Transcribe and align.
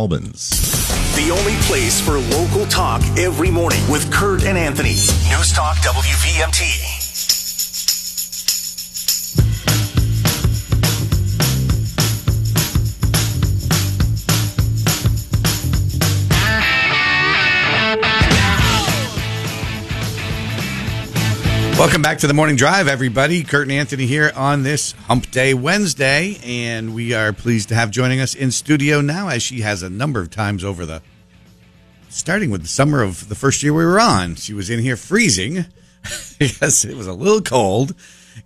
Albans. 0.00 0.48
The 1.14 1.30
only 1.30 1.56
place 1.68 2.00
for 2.00 2.18
local 2.18 2.64
talk 2.64 3.02
every 3.18 3.50
morning 3.50 3.86
with 3.90 4.10
Kurt 4.10 4.44
and 4.44 4.56
Anthony. 4.56 4.96
News 5.28 5.52
Talk 5.52 5.76
WVMT. 5.76 6.89
Welcome 21.80 22.02
back 22.02 22.18
to 22.18 22.26
the 22.26 22.34
morning 22.34 22.56
drive, 22.56 22.88
everybody. 22.88 23.42
Kurt 23.42 23.62
and 23.62 23.72
Anthony 23.72 24.04
here 24.04 24.30
on 24.36 24.62
this 24.62 24.92
Hump 24.92 25.30
Day 25.30 25.54
Wednesday, 25.54 26.38
and 26.44 26.94
we 26.94 27.14
are 27.14 27.32
pleased 27.32 27.70
to 27.70 27.74
have 27.74 27.90
joining 27.90 28.20
us 28.20 28.34
in 28.34 28.50
studio 28.50 29.00
now, 29.00 29.28
as 29.28 29.42
she 29.42 29.62
has 29.62 29.82
a 29.82 29.88
number 29.88 30.20
of 30.20 30.28
times 30.28 30.62
over 30.62 30.84
the 30.84 31.00
starting 32.10 32.50
with 32.50 32.60
the 32.60 32.68
summer 32.68 33.02
of 33.02 33.30
the 33.30 33.34
first 33.34 33.62
year 33.62 33.72
we 33.72 33.82
were 33.82 33.98
on. 33.98 34.34
She 34.34 34.52
was 34.52 34.68
in 34.68 34.80
here 34.80 34.94
freezing 34.94 35.64
because 36.38 36.84
it 36.84 36.98
was 36.98 37.06
a 37.06 37.14
little 37.14 37.40
cold. 37.40 37.94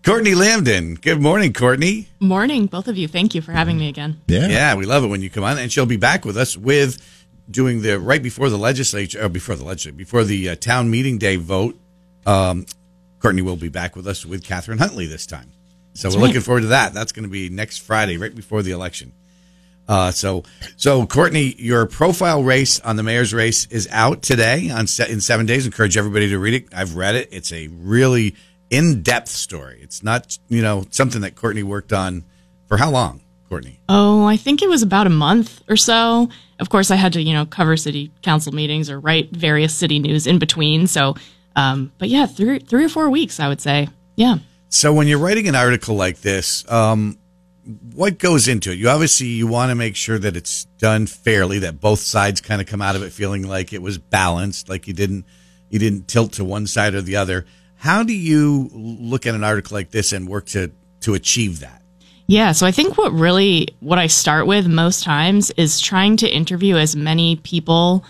Courtney 0.05 0.35
Lamdin. 0.35 1.01
Good 1.01 1.21
morning, 1.21 1.53
Courtney. 1.53 2.11
Morning, 2.21 2.67
both 2.67 2.87
of 2.87 2.97
you. 2.97 3.09
Thank 3.09 3.35
you 3.35 3.43
for 3.43 3.51
having 3.51 3.77
me 3.77 3.89
again. 3.89 4.21
Yeah. 4.29 4.47
Yeah, 4.47 4.75
we 4.77 4.87
love 4.87 5.03
it 5.03 5.09
when 5.09 5.23
you 5.23 5.29
come 5.29 5.43
on, 5.43 5.59
and 5.59 5.73
she'll 5.73 5.87
be 5.87 5.97
back 5.97 6.25
with 6.25 6.37
us 6.37 6.57
with 6.57 7.03
doing 7.51 7.83
the 7.83 7.99
right 7.99 8.23
before 8.23 8.49
the 8.49 8.59
legislature, 8.59 9.25
or 9.25 9.29
before 9.29 9.57
the 9.57 9.65
legislature, 9.65 9.97
before 9.97 10.23
the 10.23 10.51
uh, 10.51 10.55
town 10.55 10.89
meeting 10.89 11.19
day 11.19 11.35
vote. 11.35 11.77
Um, 12.27 12.67
Courtney 13.25 13.41
will 13.41 13.57
be 13.57 13.71
back 13.71 13.97
with 13.97 14.07
us 14.07 14.27
with 14.27 14.45
Catherine 14.45 14.77
Huntley 14.77 15.07
this 15.07 15.25
time. 15.25 15.51
So 15.95 16.09
That's 16.09 16.15
we're 16.17 16.21
right. 16.21 16.27
looking 16.27 16.43
forward 16.43 16.61
to 16.61 16.67
that. 16.67 16.93
That's 16.93 17.11
going 17.11 17.23
to 17.23 17.31
be 17.31 17.49
next 17.49 17.79
Friday, 17.79 18.19
right 18.19 18.35
before 18.35 18.61
the 18.61 18.73
election. 18.73 19.13
Uh, 19.89 20.11
so, 20.11 20.43
so 20.77 21.07
Courtney, 21.07 21.55
your 21.57 21.87
profile 21.87 22.43
race 22.43 22.81
on 22.81 22.97
the 22.97 23.03
mayor's 23.03 23.33
race 23.33 23.67
is 23.71 23.89
out 23.91 24.21
today 24.21 24.69
on 24.69 24.87
se- 24.87 25.11
in 25.11 25.23
seven 25.23 25.47
days. 25.47 25.65
Encourage 25.65 25.97
everybody 25.97 26.29
to 26.29 26.39
read 26.39 26.53
it. 26.53 26.75
I've 26.75 26.97
read 26.97 27.15
it. 27.15 27.31
It's 27.33 27.51
a 27.51 27.69
really 27.69 28.37
in-depth 28.69 29.29
story. 29.29 29.79
It's 29.81 30.03
not, 30.03 30.39
you 30.51 30.61
know, 30.61 30.85
something 30.91 31.23
that 31.23 31.35
Courtney 31.35 31.63
worked 31.63 31.95
on 31.95 32.25
for 32.69 32.77
how 32.77 32.91
long, 32.91 33.23
Courtney? 33.49 33.81
Oh, 33.89 34.27
I 34.27 34.37
think 34.37 34.61
it 34.61 34.69
was 34.69 34.83
about 34.83 35.07
a 35.07 35.11
month 35.11 35.63
or 35.67 35.79
so. 35.79 36.29
Of 36.61 36.69
course, 36.69 36.91
I 36.91 36.97
had 36.97 37.15
to, 37.15 37.23
you 37.23 37.33
know, 37.33 37.47
cover 37.47 37.79
city 37.79 38.11
council 38.21 38.53
meetings 38.53 38.91
or 38.91 39.01
write 39.01 39.31
various 39.31 39.75
city 39.75 39.99
news 39.99 40.27
in 40.27 40.39
between. 40.39 40.87
So, 40.87 41.15
um, 41.57 41.93
but 41.99 42.09
yeah, 42.09 42.27
three, 42.27 42.59
three 42.59 42.85
or 42.85 42.89
four 42.89 43.11
weeks, 43.11 43.41
I 43.41 43.49
would 43.49 43.61
say. 43.61 43.89
Yeah. 44.17 44.37
So 44.69 44.93
when 44.93 45.07
you're 45.07 45.19
writing 45.19 45.49
an 45.49 45.55
article 45.55 45.95
like 45.95 46.21
this, 46.21 46.69
um, 46.71 47.19
what 47.95 48.19
goes 48.19 48.49
into 48.49 48.73
it? 48.73 48.79
You 48.79 48.89
obviously 48.89 49.27
you 49.29 49.47
want 49.47 49.71
to 49.71 49.75
make 49.75 49.97
sure 49.97 50.19
that 50.19 50.37
it's 50.37 50.65
done 50.79 51.07
fairly, 51.07 51.61
that 51.61 51.81
both 51.81 52.01
sides 52.01 52.41
kind 52.41 52.61
of 52.61 52.67
come 52.67 52.83
out 52.83 52.97
of 52.97 53.03
it 53.03 53.11
feeling 53.11 53.47
like 53.47 53.73
it 53.73 53.81
was 53.81 53.99
balanced, 53.99 54.69
like 54.69 54.87
you 54.87 54.93
didn't 54.93 55.25
you 55.71 55.79
didn't 55.79 56.07
tilt 56.09 56.33
to 56.35 56.45
one 56.45 56.67
side 56.67 56.95
or 56.95 57.01
the 57.03 57.17
other. 57.17 57.47
How 57.77 58.03
do 58.03 58.13
you 58.15 58.71
look 58.73 59.27
at 59.27 59.35
an 59.35 59.45
article 59.45 59.75
like 59.75 59.91
this 59.91 60.13
and 60.13 60.29
work 60.29 60.47
to 60.47 60.73
to 61.01 61.15
achieve 61.15 61.61
that? 61.61 61.83
Yeah, 62.27 62.53
so 62.53 62.67
I 62.67 62.71
think 62.71 62.97
what 62.97 63.13
really 63.13 63.69
what 63.81 63.99
I 63.99 64.07
start 64.07 64.47
with 64.47 64.67
most 64.67 65.05
times 65.05 65.51
is 65.53 65.81
trying 65.81 66.17
to 66.19 66.29
interview 66.29 66.77
as 66.77 66.97
many 66.97 67.37
people 67.37 68.05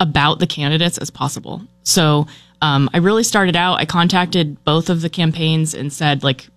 about 0.00 0.38
the 0.38 0.46
candidates 0.46 0.98
as 0.98 1.10
possible. 1.10 1.62
So 1.82 2.26
um, 2.62 2.90
I 2.92 2.98
really 2.98 3.24
started 3.24 3.56
out. 3.56 3.78
I 3.78 3.84
contacted 3.84 4.62
both 4.64 4.90
of 4.90 5.00
the 5.00 5.10
campaigns 5.10 5.74
and 5.74 5.92
said 5.92 6.22
like 6.22 6.48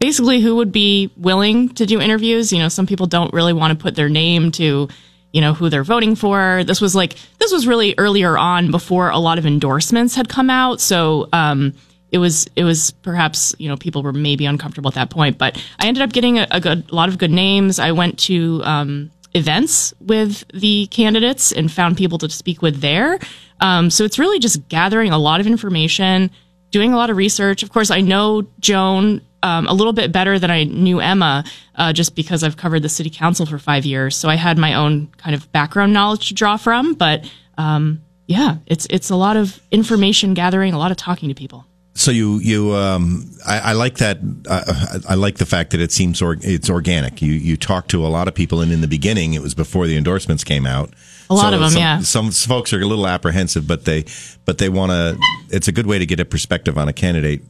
basically 0.00 0.40
who 0.40 0.56
would 0.56 0.72
be 0.72 1.10
willing 1.16 1.70
to 1.70 1.86
do 1.86 2.00
interviews. 2.00 2.52
You 2.52 2.58
know, 2.58 2.68
some 2.68 2.86
people 2.86 3.06
don't 3.06 3.32
really 3.32 3.52
want 3.52 3.76
to 3.76 3.82
put 3.82 3.94
their 3.94 4.08
name 4.08 4.50
to 4.52 4.88
you 5.32 5.40
know 5.40 5.52
who 5.52 5.68
they're 5.68 5.84
voting 5.84 6.14
for. 6.14 6.62
This 6.64 6.80
was 6.80 6.94
like 6.94 7.16
this 7.38 7.52
was 7.52 7.66
really 7.66 7.94
earlier 7.98 8.38
on 8.38 8.70
before 8.70 9.10
a 9.10 9.18
lot 9.18 9.38
of 9.38 9.46
endorsements 9.46 10.14
had 10.14 10.28
come 10.28 10.48
out. 10.48 10.80
So 10.80 11.28
um, 11.32 11.74
it 12.12 12.18
was 12.18 12.46
it 12.54 12.62
was 12.62 12.92
perhaps 12.92 13.54
you 13.58 13.68
know 13.68 13.76
people 13.76 14.02
were 14.04 14.12
maybe 14.12 14.46
uncomfortable 14.46 14.88
at 14.88 14.94
that 14.94 15.10
point, 15.10 15.36
but 15.36 15.60
I 15.80 15.88
ended 15.88 16.02
up 16.04 16.12
getting 16.12 16.38
a, 16.38 16.46
a 16.52 16.60
good 16.60 16.88
a 16.90 16.94
lot 16.94 17.08
of 17.08 17.18
good 17.18 17.32
names. 17.32 17.80
I 17.80 17.90
went 17.90 18.20
to 18.20 18.60
um, 18.62 19.10
events 19.34 19.92
with 20.00 20.44
the 20.54 20.86
candidates 20.86 21.50
and 21.50 21.70
found 21.70 21.96
people 21.96 22.18
to 22.18 22.30
speak 22.30 22.62
with 22.62 22.80
there. 22.80 23.18
Um, 23.60 23.90
so 23.90 24.04
it's 24.04 24.18
really 24.18 24.38
just 24.38 24.68
gathering 24.68 25.12
a 25.12 25.18
lot 25.18 25.40
of 25.40 25.46
information, 25.46 26.30
doing 26.70 26.92
a 26.92 26.96
lot 26.96 27.10
of 27.10 27.16
research. 27.16 27.62
Of 27.62 27.70
course, 27.70 27.90
I 27.90 28.00
know 28.00 28.46
Joan 28.60 29.20
um, 29.44 29.66
a 29.68 29.74
little 29.74 29.92
bit 29.92 30.10
better 30.10 30.38
than 30.38 30.50
I 30.50 30.64
knew 30.64 31.00
Emma, 31.00 31.44
uh, 31.74 31.92
just 31.92 32.16
because 32.16 32.42
I've 32.42 32.56
covered 32.56 32.80
the 32.80 32.88
city 32.88 33.10
council 33.10 33.44
for 33.44 33.58
five 33.58 33.84
years. 33.84 34.16
So 34.16 34.28
I 34.28 34.36
had 34.36 34.58
my 34.58 34.74
own 34.74 35.08
kind 35.18 35.36
of 35.36 35.52
background 35.52 35.92
knowledge 35.92 36.28
to 36.28 36.34
draw 36.34 36.56
from. 36.56 36.94
But 36.94 37.30
um, 37.58 38.00
yeah, 38.26 38.56
it's 38.66 38.86
it's 38.88 39.10
a 39.10 39.16
lot 39.16 39.36
of 39.36 39.60
information 39.70 40.34
gathering, 40.34 40.72
a 40.72 40.78
lot 40.78 40.90
of 40.90 40.96
talking 40.96 41.28
to 41.28 41.34
people. 41.34 41.66
So 41.92 42.10
you 42.10 42.38
you 42.38 42.74
um 42.74 43.30
I, 43.46 43.58
I 43.58 43.72
like 43.74 43.98
that 43.98 44.18
uh, 44.48 44.98
I 45.08 45.14
like 45.14 45.36
the 45.36 45.46
fact 45.46 45.70
that 45.70 45.80
it 45.80 45.92
seems 45.92 46.22
or, 46.22 46.36
it's 46.40 46.70
organic. 46.70 47.20
You 47.20 47.32
you 47.32 47.56
talk 47.56 47.86
to 47.88 48.04
a 48.04 48.08
lot 48.08 48.28
of 48.28 48.34
people, 48.34 48.62
and 48.62 48.72
in 48.72 48.80
the 48.80 48.88
beginning, 48.88 49.34
it 49.34 49.42
was 49.42 49.54
before 49.54 49.86
the 49.86 49.96
endorsements 49.96 50.42
came 50.42 50.66
out. 50.66 50.92
A 51.30 51.34
lot 51.34 51.54
of 51.54 51.62
'em, 51.62 51.70
some, 51.70 51.80
yeah. 51.80 52.00
Some 52.00 52.30
folks 52.30 52.72
are 52.72 52.80
a 52.80 52.86
little 52.86 53.06
apprehensive, 53.06 53.66
but 53.66 53.84
they 53.84 54.04
but 54.44 54.58
they 54.58 54.68
want 54.68 54.90
to. 54.90 55.18
It's 55.50 55.68
a 55.68 55.72
good 55.72 55.86
way 55.86 55.98
to 55.98 56.06
get 56.06 56.20
a 56.20 56.24
perspective 56.24 56.76
on 56.76 56.88
a 56.88 56.92
candidate 56.92 57.42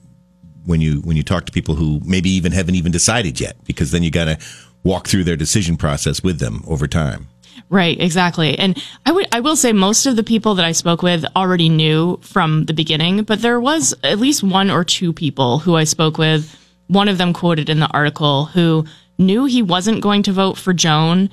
when 0.64 0.80
you 0.80 1.00
when 1.00 1.16
you 1.16 1.22
talk 1.22 1.46
to 1.46 1.52
people 1.52 1.74
who 1.74 2.00
maybe 2.04 2.30
even 2.30 2.52
haven't 2.52 2.74
even 2.76 2.92
decided 2.92 3.40
yet, 3.40 3.56
because 3.64 3.90
then 3.90 4.02
you 4.02 4.10
got 4.10 4.26
to 4.26 4.38
walk 4.82 5.08
through 5.08 5.24
their 5.24 5.36
decision 5.36 5.76
process 5.76 6.22
with 6.22 6.38
them 6.38 6.62
over 6.66 6.86
time. 6.86 7.28
Right, 7.70 7.98
exactly. 8.00 8.58
And 8.58 8.80
I 9.06 9.12
would 9.12 9.26
I 9.32 9.40
will 9.40 9.56
say 9.56 9.72
most 9.72 10.06
of 10.06 10.16
the 10.16 10.22
people 10.22 10.54
that 10.56 10.64
I 10.64 10.72
spoke 10.72 11.02
with 11.02 11.24
already 11.34 11.68
knew 11.68 12.18
from 12.22 12.64
the 12.66 12.74
beginning, 12.74 13.22
but 13.24 13.42
there 13.42 13.60
was 13.60 13.94
at 14.02 14.18
least 14.18 14.42
one 14.42 14.70
or 14.70 14.84
two 14.84 15.12
people 15.12 15.58
who 15.58 15.76
I 15.76 15.84
spoke 15.84 16.18
with, 16.18 16.54
one 16.88 17.08
of 17.08 17.18
them 17.18 17.32
quoted 17.32 17.68
in 17.68 17.80
the 17.80 17.88
article 17.88 18.46
who 18.46 18.84
knew 19.18 19.44
he 19.44 19.62
wasn't 19.62 20.02
going 20.02 20.22
to 20.24 20.32
vote 20.32 20.58
for 20.58 20.72
Joan, 20.72 21.30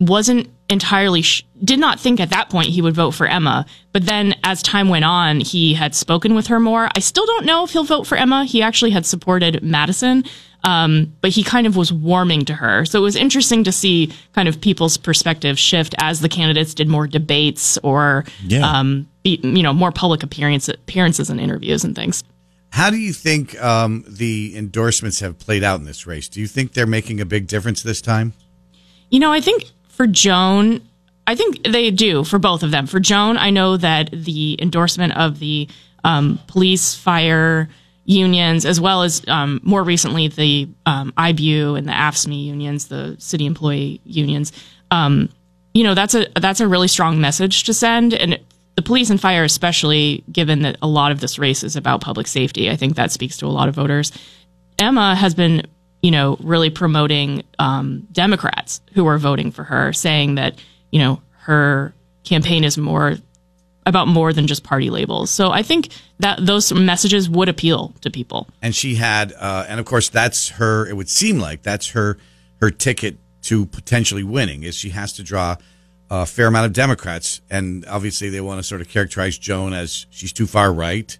wasn't 0.00 0.48
entirely 0.70 1.22
sh- 1.22 1.44
did 1.64 1.78
not 1.78 1.98
think 1.98 2.20
at 2.20 2.30
that 2.30 2.50
point 2.50 2.68
he 2.68 2.82
would 2.82 2.94
vote 2.94 3.12
for 3.12 3.26
Emma, 3.26 3.64
but 3.92 4.04
then 4.06 4.34
as 4.44 4.62
time 4.62 4.88
went 4.88 5.04
on, 5.04 5.40
he 5.40 5.74
had 5.74 5.94
spoken 5.94 6.34
with 6.34 6.48
her 6.48 6.60
more. 6.60 6.88
I 6.94 7.00
still 7.00 7.26
don't 7.26 7.46
know 7.46 7.64
if 7.64 7.70
he'll 7.70 7.84
vote 7.84 8.06
for 8.06 8.16
Emma. 8.16 8.44
He 8.44 8.62
actually 8.62 8.90
had 8.90 9.06
supported 9.06 9.62
Mattison, 9.62 10.24
um, 10.64 11.12
but 11.20 11.30
he 11.30 11.42
kind 11.42 11.66
of 11.66 11.74
was 11.76 11.92
warming 11.92 12.44
to 12.46 12.54
her. 12.54 12.84
So 12.84 12.98
it 12.98 13.02
was 13.02 13.16
interesting 13.16 13.64
to 13.64 13.72
see 13.72 14.12
kind 14.34 14.48
of 14.48 14.60
people's 14.60 14.96
perspective 14.98 15.58
shift 15.58 15.94
as 15.98 16.20
the 16.20 16.28
candidates 16.28 16.74
did 16.74 16.88
more 16.88 17.06
debates 17.06 17.78
or, 17.82 18.24
Yeah. 18.44 18.68
um, 18.68 19.08
be, 19.22 19.40
you 19.42 19.62
know, 19.62 19.72
more 19.72 19.92
public 19.92 20.22
appearance, 20.22 20.68
appearances 20.68 21.30
and 21.30 21.40
interviews 21.40 21.82
and 21.84 21.94
things. 21.94 22.22
How 22.70 22.90
do 22.90 22.98
you 22.98 23.14
think 23.14 23.58
um, 23.62 24.04
the 24.06 24.54
endorsements 24.56 25.20
have 25.20 25.38
played 25.38 25.64
out 25.64 25.80
in 25.80 25.86
this 25.86 26.06
race? 26.06 26.28
Do 26.28 26.40
you 26.40 26.46
think 26.46 26.74
they're 26.74 26.86
making 26.86 27.20
a 27.20 27.24
big 27.24 27.46
difference 27.46 27.82
this 27.82 28.02
time? 28.02 28.34
You 29.10 29.20
know, 29.20 29.32
I 29.32 29.40
think 29.40 29.64
for 29.98 30.06
Joan, 30.06 30.80
I 31.26 31.34
think 31.34 31.64
they 31.64 31.90
do 31.90 32.22
for 32.22 32.38
both 32.38 32.62
of 32.62 32.70
them. 32.70 32.86
For 32.86 33.00
Joan, 33.00 33.36
I 33.36 33.50
know 33.50 33.76
that 33.76 34.10
the 34.12 34.56
endorsement 34.62 35.16
of 35.16 35.40
the 35.40 35.68
um, 36.04 36.38
police, 36.46 36.94
fire 36.94 37.68
unions, 38.04 38.64
as 38.64 38.80
well 38.80 39.02
as 39.02 39.22
um, 39.26 39.60
more 39.64 39.82
recently 39.82 40.28
the 40.28 40.68
um, 40.86 41.12
IBU 41.18 41.76
and 41.76 41.88
the 41.88 41.92
AFSCME 41.92 42.44
unions, 42.44 42.86
the 42.86 43.16
city 43.18 43.44
employee 43.44 44.00
unions, 44.04 44.52
um, 44.92 45.30
you 45.74 45.82
know, 45.82 45.94
that's 45.94 46.14
a 46.14 46.28
that's 46.40 46.60
a 46.60 46.68
really 46.68 46.88
strong 46.88 47.20
message 47.20 47.64
to 47.64 47.74
send, 47.74 48.14
and 48.14 48.38
the 48.76 48.82
police 48.82 49.10
and 49.10 49.20
fire, 49.20 49.42
especially 49.42 50.22
given 50.30 50.62
that 50.62 50.76
a 50.80 50.86
lot 50.86 51.10
of 51.10 51.18
this 51.18 51.40
race 51.40 51.64
is 51.64 51.74
about 51.74 52.00
public 52.00 52.28
safety. 52.28 52.70
I 52.70 52.76
think 52.76 52.94
that 52.94 53.10
speaks 53.10 53.36
to 53.38 53.46
a 53.46 53.48
lot 53.48 53.68
of 53.68 53.74
voters. 53.74 54.12
Emma 54.78 55.16
has 55.16 55.34
been, 55.34 55.66
you 56.02 56.10
know, 56.10 56.36
really 56.40 56.70
promoting 56.70 57.42
um, 57.58 58.06
Democrats 58.12 58.80
who 58.94 59.06
are 59.06 59.18
voting 59.18 59.50
for 59.50 59.64
her, 59.64 59.92
saying 59.92 60.36
that, 60.36 60.58
you 60.90 60.98
know, 60.98 61.20
her 61.40 61.92
campaign 62.24 62.64
is 62.64 62.78
more 62.78 63.16
about 63.86 64.06
more 64.06 64.32
than 64.32 64.46
just 64.46 64.62
party 64.64 64.90
labels. 64.90 65.30
So 65.30 65.50
I 65.50 65.62
think 65.62 65.88
that 66.20 66.44
those 66.44 66.72
messages 66.72 67.28
would 67.28 67.48
appeal 67.48 67.94
to 68.02 68.10
people. 68.10 68.46
and 68.60 68.74
she 68.74 68.96
had 68.96 69.32
uh, 69.32 69.64
and 69.68 69.80
of 69.80 69.86
course 69.86 70.08
that's 70.08 70.50
her 70.50 70.86
it 70.86 70.94
would 70.96 71.08
seem 71.08 71.38
like 71.38 71.62
that's 71.62 71.90
her 71.90 72.18
her 72.60 72.70
ticket 72.70 73.16
to 73.42 73.64
potentially 73.66 74.22
winning 74.22 74.62
is 74.64 74.74
she 74.74 74.90
has 74.90 75.12
to 75.14 75.22
draw 75.22 75.56
a 76.10 76.26
fair 76.26 76.48
amount 76.48 76.66
of 76.66 76.72
democrats 76.72 77.40
and 77.50 77.86
obviously 77.86 78.28
they 78.28 78.40
want 78.40 78.58
to 78.58 78.62
sort 78.62 78.80
of 78.80 78.88
characterize 78.88 79.38
joan 79.38 79.72
as 79.72 80.06
she's 80.10 80.32
too 80.32 80.46
far 80.46 80.72
right 80.72 81.18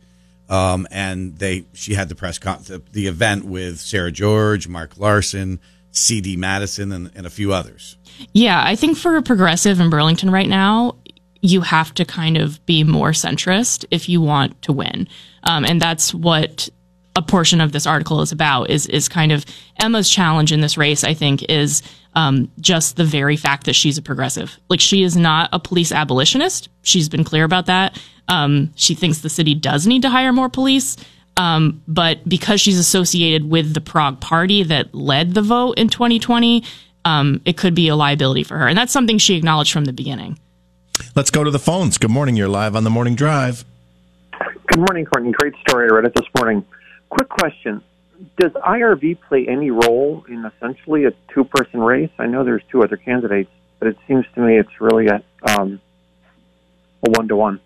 um, 0.49 0.87
and 0.91 1.37
they 1.39 1.65
she 1.73 1.95
had 1.95 2.09
the 2.09 2.15
press 2.15 2.39
con- 2.39 2.63
the, 2.65 2.83
the 2.93 3.07
event 3.07 3.45
with 3.45 3.79
sarah 3.79 4.13
george 4.13 4.69
mark 4.69 4.99
larson 4.99 5.61
cd 5.91 6.37
mattison 6.37 6.93
and, 6.93 7.11
and 7.15 7.27
a 7.27 7.31
few 7.31 7.53
others 7.53 7.97
Yeah, 8.33 8.63
I 8.65 8.75
think 8.77 8.97
for 8.97 9.17
a 9.17 9.23
progressive 9.23 9.81
in 9.81 9.91
Burlington 9.91 10.31
right 10.31 10.49
now, 10.49 10.97
you 11.41 11.61
have 11.61 11.95
to 11.95 12.05
kind 12.05 12.37
of 12.37 12.65
be 12.67 12.83
more 12.83 13.11
centrist 13.11 13.85
if 13.91 14.09
you 14.09 14.21
want 14.21 14.61
to 14.63 14.73
win. 14.73 15.09
Um, 15.45 15.65
and 15.65 15.81
that's 15.81 16.13
what 16.13 16.69
a 17.19 17.23
portion 17.23 17.61
of 17.61 17.73
this 17.73 17.85
article 17.85 18.23
is 18.23 18.31
about 18.31 18.71
is 18.71 18.87
is 18.87 19.09
kind 19.09 19.33
of 19.33 19.45
Emma's 19.81 20.09
challenge 20.09 20.53
in 20.53 20.61
this 20.61 20.79
race. 20.79 21.03
I 21.03 21.15
think 21.15 21.43
is 21.49 21.83
um, 22.15 22.51
just 22.61 22.97
the 22.97 23.05
very 23.05 23.37
fact 23.37 23.67
that 23.67 23.75
she's 23.75 23.99
a 23.99 24.03
progressive. 24.03 24.57
Like 24.71 24.81
she 24.81 25.03
is 25.03 25.17
not 25.17 25.51
a 25.53 25.59
police 25.59 25.91
abolitionist. 25.91 26.69
She's 26.83 27.09
been 27.09 27.25
clear 27.25 27.43
about 27.43 27.67
that. 27.67 28.01
Um, 28.29 28.73
she 28.77 28.95
thinks 28.95 29.19
the 29.19 29.29
city 29.29 29.55
does 29.55 29.87
need 29.87 30.03
to 30.03 30.11
hire 30.11 30.33
more 30.33 30.49
police. 30.49 30.97
Um, 31.37 31.83
but 31.89 32.27
because 32.29 32.61
she's 32.61 32.79
associated 32.79 33.49
with 33.49 33.75
the 33.75 33.81
Prog 33.81 34.21
Party 34.21 34.63
that 34.65 34.95
led 34.95 35.35
the 35.35 35.43
vote 35.43 35.79
in 35.79 35.89
2020, 35.89 36.65
um, 37.05 37.41
it 37.45 37.57
could 37.57 37.75
be 37.75 37.89
a 37.89 37.97
liability 37.97 38.45
for 38.45 38.59
her, 38.59 38.67
and 38.67 38.77
that's 38.77 38.93
something 38.93 39.19
she 39.19 39.37
acknowledged 39.37 39.73
from 39.73 39.85
the 39.85 39.93
beginning. 39.93 40.39
Let's 41.15 41.31
go 41.31 41.45
to 41.45 41.51
the 41.51 41.61
phones. 41.61 41.97
Good 41.97 42.11
morning. 42.11 42.37
You're 42.37 42.49
live 42.49 42.75
on 42.75 42.85
the 42.85 42.91
morning 42.91 43.15
drive. 43.15 43.65
Good 44.67 44.81
morning, 44.81 45.05
Courtney. 45.05 45.33
Great 45.33 45.55
story. 45.67 45.89
I 45.89 45.95
read 45.95 46.05
it 46.05 46.15
this 46.15 46.27
morning. 46.37 46.65
Quick 47.11 47.29
question. 47.29 47.83
Does 48.37 48.53
IRV 48.53 49.21
play 49.29 49.47
any 49.49 49.71
role 49.71 50.25
in 50.29 50.45
essentially 50.45 51.05
a 51.05 51.13
two 51.33 51.45
person 51.45 51.81
race? 51.81 52.11
I 52.19 52.27
know 52.27 52.45
there's 52.45 52.63
two 52.71 52.83
other 52.83 52.97
candidates, 52.97 53.51
but 53.79 53.89
it 53.89 53.97
seems 54.07 54.27
to 54.35 54.41
me 54.41 54.59
it's 54.59 54.81
really 54.81 55.07
a 55.07 55.23
um, 55.49 55.81
a 57.07 57.11
one 57.11 57.29
to 57.29 57.37
one. 57.37 57.61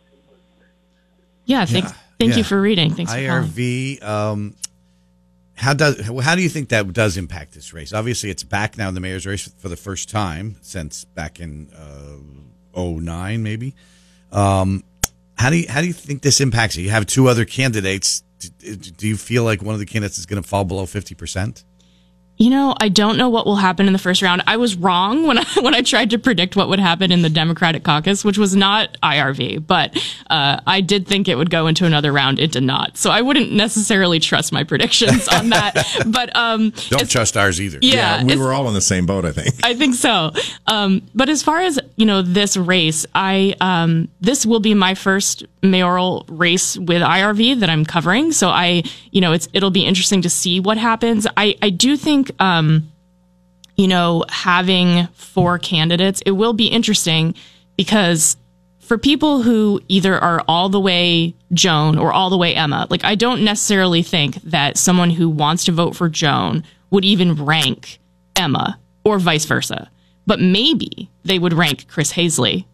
Yeah, 1.45 1.65
thanks. 1.65 1.91
Yeah, 1.91 1.97
Thank 2.23 2.33
yeah. 2.33 2.39
you 2.39 2.45
for 2.45 2.61
reading. 2.61 2.95
Thanks 2.95 3.13
for 3.13 3.27
calling. 3.27 3.49
IRV. 3.49 4.03
Um, 4.05 4.55
how 5.55 5.75
does 5.75 6.09
how 6.23 6.35
do 6.35 6.43
you 6.43 6.49
think 6.49 6.69
that 6.69 6.93
does 6.93 7.17
impact 7.17 7.53
this 7.53 7.73
race? 7.73 7.93
Obviously, 7.93 8.31
it's 8.31 8.43
back 8.45 8.79
now 8.79 8.89
in 8.89 8.95
the 8.95 9.01
mayor's 9.01 9.27
race 9.27 9.49
for 9.59 9.69
the 9.69 9.77
first 9.77 10.09
time 10.09 10.57
since 10.61 11.05
back 11.05 11.41
in 11.41 11.69
uh, 11.77 12.81
09 12.81 13.43
maybe. 13.43 13.75
Um, 14.31 14.85
how 15.37 15.51
do 15.51 15.57
you 15.57 15.67
how 15.69 15.81
do 15.81 15.89
you 15.89 15.93
think 15.93 16.23
this 16.23 16.41
impacts 16.41 16.77
it? 16.77 16.83
You 16.83 16.91
have 16.91 17.07
two 17.07 17.29
other 17.29 17.45
candidates. 17.45 18.23
Do, 18.49 19.09
you 19.09 19.17
feel 19.17 19.45
like 19.45 19.63
one 19.63 19.75
of 19.75 19.79
the 19.79 19.87
candidates 19.87 20.19
is 20.19 20.27
going 20.27 20.43
to 20.43 20.49
fall 20.49 20.65
below 20.65 20.87
fifty 20.87 21.15
percent? 21.15 21.65
You 22.43 22.51
know, 22.51 22.75
I 22.81 22.89
don't 22.89 23.17
know 23.17 23.29
what 23.29 23.47
will 23.47 23.55
happen 23.55 23.87
in 23.87 23.93
the 23.93 24.01
first 24.01 24.21
round. 24.21 24.43
I 24.49 24.57
was 24.57 24.75
wrong 24.75 25.29
when 25.29 25.39
I 25.39 25.45
when 25.61 25.77
I 25.77 25.83
tried 25.83 26.11
to 26.11 26.19
predict 26.19 26.57
what 26.57 26.69
would 26.69 26.81
happen 26.81 27.13
in 27.13 27.23
the 27.23 27.31
Democratic 27.31 27.85
caucus, 27.85 28.25
which 28.25 28.37
was 28.37 28.57
not 28.57 28.99
IRV, 29.01 29.65
but 29.65 29.97
uh, 30.29 30.61
I 30.67 30.81
did 30.81 31.07
think 31.07 31.29
it 31.29 31.37
would 31.37 31.51
go 31.51 31.69
into 31.69 31.87
another 31.87 32.11
round. 32.11 32.41
It 32.41 32.51
did 32.51 32.65
not, 32.65 32.97
so 32.97 33.13
I 33.13 33.23
wouldn't 33.23 33.53
necessarily 33.53 34.19
trust 34.19 34.53
my 34.53 34.65
predictions 34.65 35.29
on 35.29 35.51
that. 35.51 35.87
but 36.09 36.35
um, 36.35 36.71
Don't 36.89 37.09
trust 37.09 37.37
ours 37.37 37.61
either. 37.61 37.79
Yeah, 37.81 38.25
we 38.25 38.37
were 38.37 38.53
all 38.53 38.67
in 38.67 38.75
the 38.75 38.81
same 38.81 39.07
boat, 39.07 39.25
I 39.25 39.31
think. 39.31 39.65
I 39.65 39.75
think 39.75 39.95
so. 39.95 40.33
Um, 40.67 41.03
but 41.15 41.29
as 41.29 41.45
far 41.45 41.61
as 41.61 41.79
you 41.95 42.07
know, 42.07 42.23
this 42.23 42.57
race, 42.57 43.07
I 43.15 43.55
um, 43.61 44.09
this 44.21 44.45
will 44.45 44.59
be 44.59 44.75
my 44.75 44.97
first 44.97 45.45
mayoral 45.63 46.27
race 46.29 46.77
with 46.77 47.03
IRV 47.03 47.61
that 47.61 47.71
I'm 47.71 47.85
covering. 47.85 48.33
So 48.33 48.49
I, 48.49 48.83
you 49.13 49.21
know, 49.21 49.33
it's 49.33 49.49
it'll 49.53 49.71
be 49.71 49.85
interesting 49.85 50.23
to 50.23 50.31
see 50.31 50.59
what 50.59 50.77
happens. 50.77 51.27
I 51.37 51.55
I 51.63 51.71
do 51.71 51.97
think, 51.97 52.32
um, 52.39 52.93
you 53.77 53.89
know, 53.89 54.25
having 54.29 55.07
four 55.15 55.59
candidates, 55.59 56.23
it 56.27 56.33
will 56.33 56.53
be 56.53 56.67
interesting 56.67 57.35
because 57.77 58.37
for 58.81 58.99
people 58.99 59.43
who 59.43 59.81
either 59.89 60.19
are 60.19 60.45
all 60.47 60.69
the 60.69 60.81
way 60.81 61.35
Joan 61.53 61.99
or 61.99 62.13
all 62.13 62.31
the 62.31 62.37
way 62.37 62.55
Emma, 62.55 62.87
like 62.91 63.05
I 63.05 63.15
don't 63.15 63.45
necessarily 63.45 64.03
think 64.03 64.37
that 64.43 64.77
someone 64.77 65.11
who 65.11 65.29
wants 65.29 65.65
to 65.65 65.73
vote 65.73 65.97
for 65.97 66.09
Joan 66.09 66.65
would 66.91 67.05
even 67.05 67.45
rank 67.45 67.99
Emma 68.37 68.79
or 69.05 69.19
vice 69.19 69.47
versa. 69.47 69.91
But 70.27 70.41
maybe 70.41 71.11
they 71.25 71.39
would 71.39 71.53
rank 71.53 71.89
Chris 71.89 72.13
Hazley, 72.13 72.67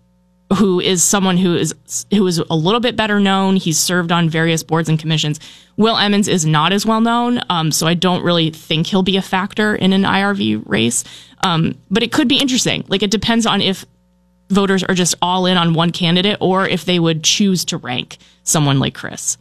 who 0.56 0.80
is 0.80 1.04
someone 1.04 1.36
who 1.36 1.56
is 1.56 1.74
who 2.12 2.26
is 2.26 2.38
a 2.38 2.54
little 2.54 2.80
bit 2.80 2.96
better 2.96 3.20
known. 3.20 3.56
He's 3.56 3.78
served 3.78 4.10
on 4.10 4.30
various 4.30 4.62
boards 4.62 4.88
and 4.88 4.98
commissions. 4.98 5.40
Will 5.76 5.96
Emmons 5.96 6.26
is 6.26 6.46
not 6.46 6.72
as 6.72 6.86
well 6.86 7.00
known, 7.00 7.40
um, 7.50 7.70
so 7.70 7.86
I 7.86 7.94
don't 7.94 8.24
really 8.24 8.50
think 8.50 8.86
he'll 8.86 9.02
be 9.02 9.16
a 9.16 9.22
factor 9.22 9.74
in 9.74 9.92
an 9.92 10.02
IRV 10.02 10.62
race. 10.66 11.04
Um, 11.44 11.76
but 11.90 12.02
it 12.02 12.12
could 12.12 12.28
be 12.28 12.38
interesting. 12.38 12.84
Like 12.88 13.02
it 13.02 13.10
depends 13.10 13.46
on 13.46 13.60
if 13.60 13.84
voters 14.48 14.82
are 14.82 14.94
just 14.94 15.14
all 15.20 15.46
in 15.46 15.56
on 15.56 15.74
one 15.74 15.92
candidate 15.92 16.38
or 16.40 16.66
if 16.66 16.84
they 16.84 16.98
would 16.98 17.22
choose 17.22 17.64
to 17.66 17.76
rank 17.76 18.16
someone 18.42 18.78
like 18.78 18.94
Chris. 18.94 19.36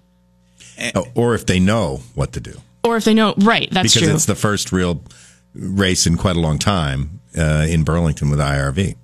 Oh, 0.93 1.07
or 1.15 1.33
if 1.33 1.45
they 1.45 1.59
know 1.59 2.01
what 2.13 2.33
to 2.33 2.39
do. 2.39 2.61
Or 2.83 2.97
if 2.97 3.05
they 3.05 3.13
know, 3.13 3.33
right, 3.37 3.69
that's 3.71 3.93
because 3.93 4.07
true. 4.07 4.15
it's 4.15 4.25
the 4.25 4.35
first 4.35 4.71
real 4.71 5.01
race 5.55 6.05
in 6.05 6.17
quite 6.17 6.35
a 6.35 6.39
long 6.39 6.59
time 6.59 7.21
uh, 7.37 7.65
in 7.67 7.83
Burlington 7.83 8.29
with 8.29 8.39
IRV. 8.39 8.95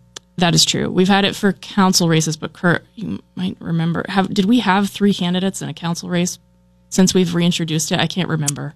That 0.43 0.55
is 0.55 0.65
true. 0.65 0.91
We've 0.91 1.07
had 1.07 1.23
it 1.23 1.37
for 1.37 1.53
council 1.53 2.09
races, 2.09 2.35
but 2.35 2.51
Kurt, 2.51 2.83
you 2.95 3.23
might 3.35 3.55
remember. 3.61 4.03
Have 4.09 4.33
did 4.33 4.43
we 4.43 4.59
have 4.59 4.89
three 4.89 5.13
candidates 5.13 5.61
in 5.61 5.69
a 5.69 5.73
council 5.73 6.09
race 6.09 6.37
since 6.89 7.13
we've 7.13 7.33
reintroduced 7.33 7.93
it? 7.93 7.99
I 8.01 8.07
can't 8.07 8.27
remember, 8.27 8.73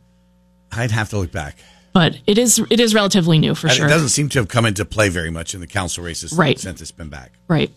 I'd 0.72 0.92
have 0.92 1.10
to 1.10 1.18
look 1.18 1.34
back. 1.34 1.58
but 1.92 2.20
it 2.26 2.38
is 2.38 2.60
it 2.70 2.80
is 2.80 2.96
relatively 2.96 3.38
new 3.38 3.54
for 3.54 3.68
And 3.68 3.76
sure. 3.76 3.86
It 3.86 3.90
doesn't 3.90 4.10
seem 4.10 4.30
to 4.30 4.40
have 4.40 4.48
come 4.48 4.66
into 4.66 4.86
play 4.86 5.10
very 5.10 5.30
much 5.30 5.54
in 5.54 5.60
the 5.60 5.68
council 5.68 6.06
races 6.06 6.32
Right. 6.32 6.58
since 6.58 6.80
it's 6.82 6.92
been 6.92 7.10
back. 7.10 7.34
right. 7.50 7.70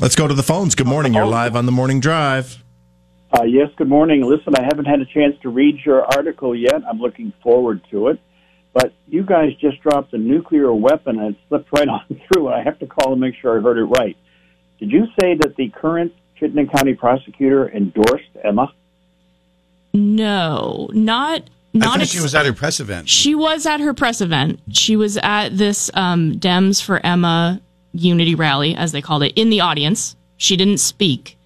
Let's 0.00 0.16
go 0.16 0.26
to 0.26 0.34
the 0.34 0.42
phones. 0.42 0.74
Good 0.74 0.88
morning. 0.88 1.14
You're 1.14 1.24
live 1.24 1.54
on 1.54 1.66
the 1.66 1.72
morning 1.72 2.00
drive. 2.00 2.60
Uh, 3.32 3.44
yes, 3.44 3.68
good 3.76 3.88
morning. 3.88 4.22
Listen, 4.24 4.56
I 4.56 4.62
haven't 4.64 4.86
had 4.86 4.98
a 5.00 5.06
chance 5.06 5.36
to 5.42 5.50
read 5.50 5.78
your 5.86 6.02
article 6.04 6.52
yet. 6.56 6.82
I'm 6.90 6.98
looking 6.98 7.32
forward 7.44 7.80
to 7.92 8.08
it. 8.08 8.18
But 8.72 8.92
you 9.08 9.24
guys 9.24 9.54
just 9.60 9.80
dropped 9.82 10.12
a 10.12 10.18
nuclear 10.18 10.72
weapon 10.72 11.18
and 11.18 11.34
it 11.34 11.40
slipped 11.48 11.68
right 11.72 11.88
on 11.96 12.04
through. 12.32 12.48
I 12.48 12.62
have 12.62 12.78
to 12.80 12.86
call 12.86 13.12
and 13.12 13.20
make 13.20 13.34
sure 13.40 13.58
I 13.58 13.62
heard 13.62 13.78
it 13.78 13.84
right. 13.84 14.16
Did 14.78 14.90
you 14.92 15.06
say 15.20 15.34
that 15.34 15.56
the 15.56 15.68
current 15.68 16.12
Chittenden 16.38 16.68
County 16.68 16.94
prosecutor 16.94 17.68
endorsed 17.70 18.30
Emma? 18.42 18.72
No, 19.92 20.88
not 20.92 21.42
I 21.42 21.78
not. 21.78 21.84
thought 21.88 22.00
ex- 22.02 22.10
she 22.10 22.20
was 22.20 22.34
at 22.34 22.46
her 22.46 22.52
press 22.52 22.80
event. 22.80 23.08
She 23.08 23.34
was 23.34 23.66
at 23.66 23.80
her 23.80 23.92
press 23.92 24.20
event. 24.20 24.60
She 24.72 24.96
was 24.96 25.16
at 25.18 25.50
this 25.56 25.90
um, 25.94 26.34
Dems 26.34 26.82
for 26.82 27.04
Emma 27.04 27.60
unity 27.92 28.34
rally, 28.36 28.74
as 28.74 28.92
they 28.92 29.02
called 29.02 29.22
it, 29.24 29.32
in 29.36 29.50
the 29.50 29.60
audience. 29.60 30.16
She 30.36 30.56
didn't 30.56 30.78
speak. 30.78 31.36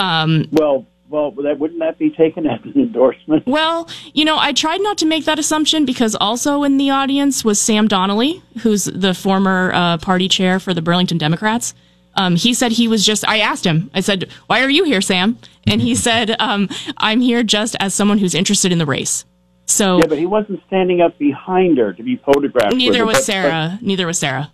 Well, 0.00 0.86
well, 1.08 1.30
that 1.30 1.58
wouldn't 1.58 1.80
that 1.80 1.98
be 1.98 2.10
taken 2.10 2.46
as 2.46 2.60
an 2.64 2.72
endorsement? 2.76 3.46
Well, 3.46 3.88
you 4.14 4.24
know, 4.24 4.36
I 4.38 4.52
tried 4.52 4.82
not 4.82 4.98
to 4.98 5.06
make 5.06 5.24
that 5.24 5.38
assumption 5.38 5.84
because 5.84 6.14
also 6.20 6.62
in 6.64 6.76
the 6.76 6.90
audience 6.90 7.44
was 7.44 7.60
Sam 7.60 7.88
Donnelly, 7.88 8.42
who's 8.62 8.84
the 8.84 9.14
former 9.14 9.72
uh, 9.74 9.98
party 9.98 10.28
chair 10.28 10.58
for 10.60 10.74
the 10.74 10.82
Burlington 10.82 11.18
Democrats. 11.18 11.74
Um, 12.14 12.34
he 12.36 12.52
said 12.52 12.72
he 12.72 12.88
was 12.88 13.06
just, 13.06 13.26
I 13.28 13.38
asked 13.38 13.64
him, 13.64 13.90
I 13.94 14.00
said, 14.00 14.28
why 14.48 14.62
are 14.62 14.68
you 14.70 14.84
here, 14.84 15.00
Sam? 15.00 15.38
And 15.66 15.80
he 15.80 15.94
said, 16.06 16.34
um, 16.40 16.68
I'm 16.96 17.20
here 17.20 17.42
just 17.42 17.76
as 17.80 17.94
someone 17.94 18.18
who's 18.18 18.34
interested 18.34 18.72
in 18.72 18.78
the 18.78 18.86
race. 18.86 19.24
So 19.66 19.98
Yeah, 19.98 20.06
but 20.08 20.18
he 20.18 20.26
wasn't 20.26 20.60
standing 20.66 21.00
up 21.00 21.16
behind 21.18 21.78
her 21.78 21.92
to 21.92 22.02
be 22.02 22.16
photographed. 22.16 22.74
neither 22.74 22.98
her, 23.00 23.06
was 23.06 23.18
but- 23.18 23.24
Sarah. 23.24 23.78
Neither 23.82 24.06
was 24.06 24.18
Sarah. 24.18 24.50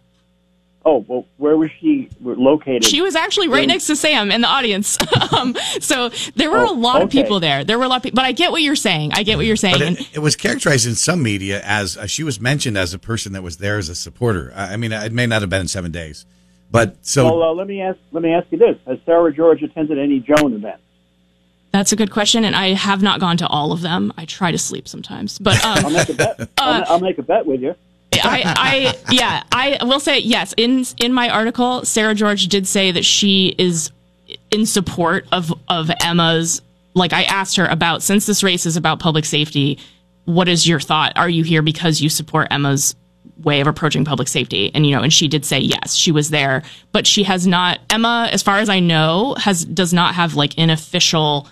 But- 0.85 0.91
oh, 0.91 1.05
well, 1.09 1.27
where 1.39 1.57
was 1.57 1.71
she 1.81 2.09
located? 2.21 2.85
She 2.85 3.01
was 3.01 3.15
actually 3.17 3.49
right 3.49 3.67
next 3.67 3.87
to 3.87 3.97
Sam 3.97 4.31
in 4.31 4.41
the 4.43 4.47
audience. 4.49 4.99
um, 5.33 5.57
so 5.81 6.11
there 6.37 6.51
were 6.51 6.59
a 6.59 6.69
Oh, 6.69 6.75
lot 6.75 7.03
of 7.03 7.11
people 7.11 7.41
there. 7.41 7.65
There 7.65 7.79
were 7.79 7.85
a 7.85 7.89
lot 7.89 7.97
of 7.97 8.03
people, 8.03 8.17
but 8.17 8.25
I 8.25 8.33
get 8.33 8.53
what 8.53 8.63
you're 8.63 8.77
saying. 8.77 9.13
I 9.15 9.23
get 9.23 9.37
what 9.37 9.47
you're 9.47 9.57
saying. 9.57 9.75
But 9.79 9.83
it, 10.01 10.15
it 10.15 10.19
was 10.21 10.37
characterized 10.37 10.87
in 10.87 10.95
some 10.95 11.23
media 11.23 11.61
as 11.65 11.97
uh, 11.97 12.07
she 12.07 12.23
was 12.23 12.41
mentioned 12.41 12.77
as 12.79 12.93
a 12.95 12.99
person 12.99 13.33
that 13.33 13.43
was 13.43 13.57
there 13.57 13.79
as 13.79 13.89
a 13.89 13.95
supporter. 13.95 14.53
I, 14.55 14.75
I 14.75 14.77
mean, 14.77 14.93
it 14.93 15.13
may 15.13 15.27
not 15.27 15.41
have 15.43 15.51
been 15.51 15.63
in 15.63 15.69
seven 15.69 15.91
days, 15.91 16.27
but 16.71 16.97
so 17.07 17.25
well, 17.25 17.43
uh, 17.51 17.55
let 17.55 17.67
me 17.67 17.81
ask. 17.81 17.99
Let 18.13 18.23
me 18.23 18.33
ask 18.33 18.47
you 18.51 18.59
this: 18.59 18.77
Has 18.87 18.99
Sarah 19.07 19.33
George 19.33 19.63
attended 19.63 19.99
any 19.99 20.21
Joan 20.21 20.53
events? 20.55 20.83
That's 21.73 21.91
a 21.93 21.97
good 21.97 22.11
question, 22.13 22.45
and 22.45 22.55
I 22.55 22.75
have 22.75 23.03
not 23.03 23.19
gone 23.19 23.37
to 23.39 23.47
all 23.49 23.73
of 23.73 23.81
them. 23.81 24.13
I 24.17 24.27
try 24.27 24.53
to 24.53 24.59
sleep 24.59 24.87
sometimes, 24.87 25.39
but 25.41 25.59
I'll 25.65 25.87
um, 25.87 25.93
make 25.93 26.09
a 26.09 26.15
bet. 26.15 26.49
I'll, 26.59 26.85
I'll 26.89 27.01
make 27.01 27.19
a 27.19 27.23
bet 27.23 27.47
with 27.47 27.63
you. 27.63 27.75
I, 28.25 28.43
I, 28.57 28.99
yeah, 29.11 29.43
I 29.53 29.79
will 29.85 30.01
say 30.01 30.19
yes. 30.19 30.55
In 30.57 30.85
in 30.99 31.13
my 31.13 31.29
article, 31.29 31.85
Sarah 31.85 32.15
George 32.15 32.47
did 32.49 32.67
say 32.67 32.91
that 32.93 33.05
she 33.05 33.55
is 33.59 33.91
in 34.51 34.67
support 34.67 35.27
of 35.33 35.53
of 35.69 35.91
Emma's. 36.03 36.63
Like 36.97 37.13
I 37.13 37.25
asked 37.25 37.57
her 37.57 37.67
about 37.67 38.03
since 38.03 38.25
this 38.27 38.45
race 38.45 38.67
is 38.67 38.77
about 38.77 39.01
public 39.01 39.25
safety, 39.25 39.79
what 40.27 40.49
is 40.49 40.67
your 40.67 40.79
thought? 40.81 41.13
Are 41.17 41.29
you 41.29 41.43
here 41.43 41.63
because 41.63 42.01
you 42.01 42.09
support 42.09 42.49
Emma's 42.51 42.95
way 43.43 43.61
of 43.61 43.67
approaching 43.67 44.05
public 44.05 44.29
safety? 44.29 44.71
And 44.75 44.87
you 44.87 44.95
know, 44.95 45.03
and 45.03 45.13
she 45.13 45.27
did 45.27 45.45
say 45.45 45.59
yes, 45.59 45.95
she 45.95 46.13
was 46.13 46.31
there, 46.31 46.63
but 46.93 47.07
she 47.07 47.25
has 47.25 47.47
not. 47.47 47.81
Emma, 47.91 48.29
as 48.31 48.43
far 48.43 48.59
as 48.59 48.69
I 48.69 48.81
know, 48.81 49.35
has 49.39 49.65
does 49.65 49.93
not 49.93 50.15
have 50.15 50.35
like 50.35 50.57
an 50.59 50.71
official 50.71 51.49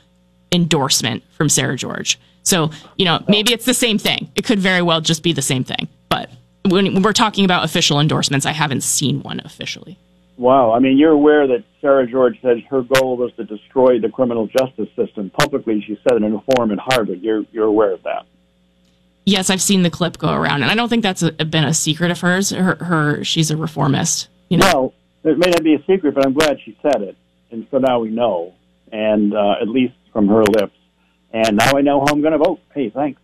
endorsement 0.52 1.22
from 1.32 1.48
Sarah 1.48 1.76
George. 1.76 2.18
So, 2.42 2.70
you 2.96 3.04
know, 3.04 3.22
maybe 3.28 3.52
it's 3.52 3.64
the 3.64 3.74
same 3.74 3.98
thing. 3.98 4.30
It 4.34 4.44
could 4.44 4.58
very 4.58 4.82
well 4.82 5.00
just 5.00 5.22
be 5.22 5.32
the 5.32 5.42
same 5.42 5.64
thing. 5.64 5.88
But 6.08 6.30
when 6.64 7.02
we're 7.02 7.12
talking 7.12 7.44
about 7.44 7.64
official 7.64 8.00
endorsements, 8.00 8.46
I 8.46 8.52
haven't 8.52 8.82
seen 8.82 9.22
one 9.22 9.40
officially. 9.44 9.98
Wow. 10.36 10.72
I 10.72 10.78
mean, 10.78 10.98
you're 10.98 11.12
aware 11.12 11.46
that 11.46 11.64
Sarah 11.80 12.06
George 12.06 12.40
said 12.42 12.62
her 12.70 12.82
goal 12.82 13.16
was 13.16 13.32
to 13.34 13.44
destroy 13.44 14.00
the 14.00 14.08
criminal 14.08 14.46
justice 14.46 14.88
system. 14.96 15.30
Publicly, 15.30 15.82
she 15.86 15.98
said 16.02 16.16
it 16.16 16.22
in 16.22 16.34
a 16.34 16.40
forum 16.40 16.70
in 16.70 16.78
Harvard. 16.78 17.20
You're 17.20 17.44
you're 17.52 17.66
aware 17.66 17.92
of 17.92 18.02
that. 18.04 18.24
Yes, 19.24 19.50
I've 19.50 19.62
seen 19.62 19.82
the 19.82 19.90
clip 19.90 20.18
go 20.18 20.32
around, 20.32 20.62
and 20.62 20.70
I 20.70 20.74
don't 20.74 20.88
think 20.88 21.04
that's 21.04 21.22
a, 21.22 21.30
been 21.30 21.64
a 21.64 21.74
secret 21.74 22.10
of 22.10 22.20
hers. 22.20 22.50
Her, 22.50 22.74
her, 22.76 23.22
she's 23.22 23.52
a 23.52 23.56
reformist. 23.56 24.28
You 24.48 24.58
know, 24.58 24.92
Well, 25.22 25.32
it 25.32 25.38
may 25.38 25.50
not 25.50 25.62
be 25.62 25.74
a 25.74 25.84
secret, 25.84 26.14
but 26.14 26.26
I'm 26.26 26.32
glad 26.32 26.58
she 26.64 26.76
said 26.82 27.02
it, 27.02 27.16
and 27.52 27.64
so 27.70 27.78
now 27.78 28.00
we 28.00 28.10
know, 28.10 28.52
and 28.90 29.32
uh, 29.32 29.54
at 29.60 29.68
least 29.68 29.94
from 30.12 30.26
her 30.26 30.42
lips. 30.42 30.74
And 31.32 31.56
now 31.56 31.72
I 31.76 31.82
know 31.82 32.00
how 32.00 32.12
I'm 32.12 32.20
going 32.20 32.32
to 32.32 32.38
vote. 32.38 32.60
Hey, 32.74 32.90
thanks. 32.90 33.20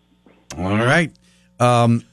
All 0.56 0.76
right. 0.76 1.12
Um, 1.58 2.04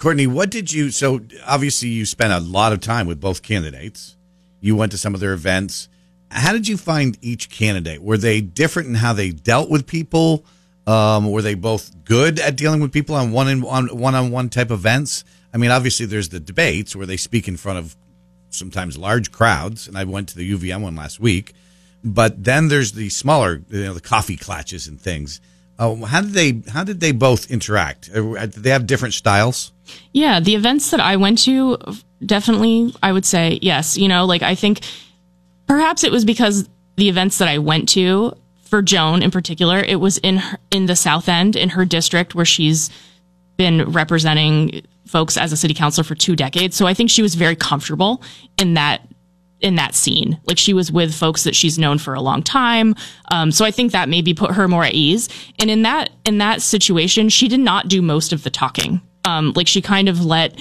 Courtney, 0.00 0.26
what 0.26 0.50
did 0.50 0.72
you? 0.72 0.90
So 0.90 1.20
obviously, 1.46 1.90
you 1.90 2.06
spent 2.06 2.32
a 2.32 2.40
lot 2.40 2.72
of 2.72 2.80
time 2.80 3.06
with 3.06 3.20
both 3.20 3.42
candidates. 3.42 4.16
You 4.58 4.74
went 4.74 4.92
to 4.92 4.98
some 4.98 5.12
of 5.12 5.20
their 5.20 5.34
events. 5.34 5.90
How 6.30 6.54
did 6.54 6.66
you 6.66 6.78
find 6.78 7.18
each 7.20 7.50
candidate? 7.50 8.02
Were 8.02 8.16
they 8.16 8.40
different 8.40 8.88
in 8.88 8.94
how 8.94 9.12
they 9.12 9.28
dealt 9.28 9.68
with 9.68 9.86
people? 9.86 10.46
Um, 10.86 11.30
were 11.30 11.42
they 11.42 11.54
both 11.54 12.04
good 12.06 12.40
at 12.40 12.56
dealing 12.56 12.80
with 12.80 12.92
people 12.92 13.14
on 13.14 13.30
one 13.30 13.62
on 13.62 13.88
one 13.88 14.14
on 14.14 14.30
one 14.30 14.48
type 14.48 14.70
events? 14.70 15.22
I 15.52 15.58
mean, 15.58 15.70
obviously, 15.70 16.06
there's 16.06 16.30
the 16.30 16.40
debates 16.40 16.96
where 16.96 17.06
they 17.06 17.18
speak 17.18 17.46
in 17.46 17.58
front 17.58 17.78
of 17.78 17.94
sometimes 18.48 18.96
large 18.96 19.30
crowds, 19.30 19.86
and 19.86 19.98
I 19.98 20.04
went 20.04 20.30
to 20.30 20.36
the 20.36 20.50
UVM 20.50 20.80
one 20.80 20.96
last 20.96 21.20
week. 21.20 21.52
But 22.02 22.42
then 22.42 22.68
there's 22.68 22.92
the 22.92 23.10
smaller, 23.10 23.60
you 23.68 23.84
know, 23.84 23.92
the 23.92 24.00
coffee 24.00 24.38
clatches 24.38 24.86
and 24.86 24.98
things. 24.98 25.42
Uh, 25.80 25.94
how 26.04 26.20
did 26.20 26.32
they? 26.32 26.62
How 26.70 26.84
did 26.84 27.00
they 27.00 27.10
both 27.10 27.50
interact? 27.50 28.10
Uh, 28.14 28.46
Did 28.46 28.52
they 28.52 28.70
have 28.70 28.86
different 28.86 29.14
styles? 29.14 29.72
Yeah, 30.12 30.38
the 30.38 30.54
events 30.54 30.90
that 30.90 31.00
I 31.00 31.16
went 31.16 31.38
to, 31.44 31.78
definitely, 32.24 32.94
I 33.02 33.12
would 33.12 33.24
say 33.24 33.58
yes. 33.62 33.96
You 33.96 34.06
know, 34.06 34.26
like 34.26 34.42
I 34.42 34.54
think 34.54 34.80
perhaps 35.66 36.04
it 36.04 36.12
was 36.12 36.26
because 36.26 36.68
the 36.96 37.08
events 37.08 37.38
that 37.38 37.48
I 37.48 37.58
went 37.58 37.88
to 37.90 38.36
for 38.64 38.82
Joan 38.82 39.22
in 39.22 39.30
particular, 39.30 39.78
it 39.78 39.96
was 39.96 40.18
in 40.18 40.36
her, 40.36 40.58
in 40.70 40.84
the 40.84 40.94
South 40.94 41.30
End 41.30 41.56
in 41.56 41.70
her 41.70 41.86
district 41.86 42.34
where 42.34 42.44
she's 42.44 42.90
been 43.56 43.90
representing 43.90 44.82
folks 45.06 45.38
as 45.38 45.50
a 45.50 45.56
city 45.56 45.72
councilor 45.72 46.04
for 46.04 46.14
two 46.14 46.36
decades. 46.36 46.76
So 46.76 46.86
I 46.86 46.94
think 46.94 47.08
she 47.08 47.22
was 47.22 47.34
very 47.34 47.56
comfortable 47.56 48.22
in 48.58 48.74
that 48.74 49.00
in 49.60 49.74
that 49.76 49.94
scene. 49.94 50.38
Like 50.46 50.58
she 50.58 50.72
was 50.72 50.90
with 50.90 51.14
folks 51.14 51.44
that 51.44 51.54
she's 51.54 51.78
known 51.78 51.98
for 51.98 52.14
a 52.14 52.20
long 52.20 52.42
time. 52.42 52.94
Um, 53.30 53.52
so 53.52 53.64
I 53.64 53.70
think 53.70 53.92
that 53.92 54.08
maybe 54.08 54.34
put 54.34 54.52
her 54.52 54.68
more 54.68 54.84
at 54.84 54.94
ease. 54.94 55.28
And 55.58 55.70
in 55.70 55.82
that 55.82 56.10
in 56.24 56.38
that 56.38 56.62
situation, 56.62 57.28
she 57.28 57.48
did 57.48 57.60
not 57.60 57.88
do 57.88 58.02
most 58.02 58.32
of 58.32 58.42
the 58.42 58.50
talking. 58.50 59.00
Um, 59.24 59.52
like 59.54 59.66
she 59.66 59.82
kind 59.82 60.08
of 60.08 60.24
let 60.24 60.58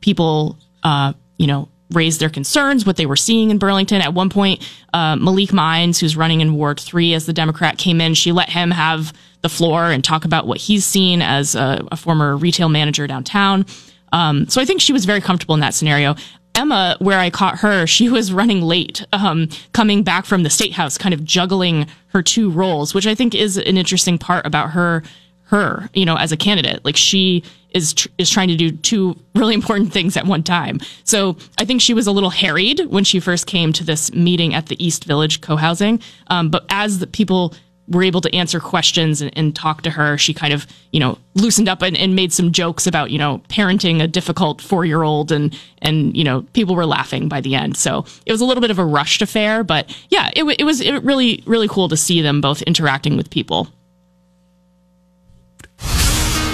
people, 0.00 0.58
uh, 0.82 1.12
you 1.36 1.46
know, 1.46 1.68
raise 1.90 2.18
their 2.18 2.30
concerns, 2.30 2.86
what 2.86 2.96
they 2.96 3.06
were 3.06 3.16
seeing 3.16 3.50
in 3.50 3.58
Burlington. 3.58 4.00
At 4.00 4.14
one 4.14 4.30
point, 4.30 4.66
uh, 4.94 5.16
Malik 5.16 5.52
Mines, 5.52 5.98
who's 5.98 6.16
running 6.16 6.40
in 6.40 6.54
Ward 6.54 6.80
Three 6.80 7.14
as 7.14 7.26
the 7.26 7.32
Democrat, 7.32 7.78
came 7.78 8.00
in. 8.00 8.14
She 8.14 8.32
let 8.32 8.48
him 8.48 8.70
have 8.70 9.12
the 9.42 9.48
floor 9.48 9.90
and 9.90 10.04
talk 10.04 10.24
about 10.24 10.46
what 10.46 10.58
he's 10.58 10.84
seen 10.84 11.22
as 11.22 11.54
a, 11.54 11.86
a 11.90 11.96
former 11.96 12.36
retail 12.36 12.68
manager 12.68 13.06
downtown. 13.06 13.66
Um, 14.12 14.48
so 14.48 14.60
I 14.60 14.64
think 14.64 14.80
she 14.80 14.92
was 14.92 15.04
very 15.04 15.20
comfortable 15.20 15.54
in 15.54 15.60
that 15.60 15.74
scenario. 15.74 16.16
Emma, 16.54 16.96
where 16.98 17.18
I 17.18 17.30
caught 17.30 17.58
her, 17.60 17.86
she 17.86 18.08
was 18.08 18.32
running 18.32 18.62
late, 18.62 19.04
um, 19.12 19.48
coming 19.72 20.02
back 20.02 20.24
from 20.24 20.42
the 20.42 20.50
state 20.50 20.72
house, 20.72 20.98
kind 20.98 21.14
of 21.14 21.24
juggling 21.24 21.86
her 22.08 22.22
two 22.22 22.50
roles, 22.50 22.94
which 22.94 23.06
I 23.06 23.14
think 23.14 23.34
is 23.34 23.56
an 23.56 23.76
interesting 23.76 24.18
part 24.18 24.46
about 24.46 24.70
her, 24.70 25.02
her, 25.44 25.88
you 25.94 26.04
know, 26.04 26.16
as 26.16 26.32
a 26.32 26.36
candidate. 26.36 26.84
Like 26.84 26.96
she 26.96 27.44
is 27.70 27.94
tr- 27.94 28.08
is 28.18 28.28
trying 28.28 28.48
to 28.48 28.56
do 28.56 28.70
two 28.72 29.16
really 29.34 29.54
important 29.54 29.92
things 29.92 30.16
at 30.16 30.26
one 30.26 30.42
time. 30.42 30.80
So 31.04 31.36
I 31.58 31.64
think 31.64 31.80
she 31.80 31.94
was 31.94 32.06
a 32.06 32.12
little 32.12 32.30
harried 32.30 32.80
when 32.86 33.04
she 33.04 33.20
first 33.20 33.46
came 33.46 33.72
to 33.74 33.84
this 33.84 34.12
meeting 34.12 34.54
at 34.54 34.66
the 34.66 34.84
East 34.84 35.04
Village 35.04 35.40
co-housing. 35.40 36.00
Um, 36.28 36.50
but 36.50 36.64
as 36.68 36.98
the 36.98 37.06
people 37.06 37.54
were 37.90 38.02
able 38.02 38.20
to 38.20 38.34
answer 38.34 38.60
questions 38.60 39.20
and, 39.20 39.36
and 39.36 39.54
talk 39.54 39.82
to 39.82 39.90
her, 39.90 40.16
she 40.16 40.32
kind 40.32 40.52
of, 40.52 40.66
you 40.92 41.00
know, 41.00 41.18
loosened 41.34 41.68
up 41.68 41.82
and, 41.82 41.96
and 41.96 42.14
made 42.14 42.32
some 42.32 42.52
jokes 42.52 42.86
about, 42.86 43.10
you 43.10 43.18
know, 43.18 43.42
parenting 43.48 44.00
a 44.00 44.06
difficult 44.06 44.62
four 44.62 44.84
year 44.84 45.02
old 45.02 45.32
and, 45.32 45.58
and, 45.82 46.16
you 46.16 46.24
know, 46.24 46.42
people 46.52 46.74
were 46.74 46.86
laughing 46.86 47.28
by 47.28 47.40
the 47.40 47.54
end. 47.54 47.76
So 47.76 48.04
it 48.24 48.32
was 48.32 48.40
a 48.40 48.44
little 48.44 48.60
bit 48.60 48.70
of 48.70 48.78
a 48.78 48.84
rushed 48.84 49.22
affair, 49.22 49.64
but 49.64 49.94
yeah, 50.08 50.30
it, 50.34 50.44
it 50.58 50.64
was 50.64 50.80
it 50.80 51.02
really, 51.02 51.42
really 51.46 51.68
cool 51.68 51.88
to 51.88 51.96
see 51.96 52.22
them 52.22 52.40
both 52.40 52.62
interacting 52.62 53.16
with 53.16 53.28
people. 53.28 53.68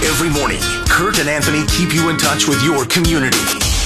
Every 0.04 0.30
morning, 0.30 0.60
Kurt 0.88 1.18
and 1.18 1.28
Anthony 1.28 1.66
keep 1.66 1.94
you 1.94 2.08
in 2.08 2.16
touch 2.16 2.48
with 2.48 2.62
your 2.62 2.86
community 2.86 3.38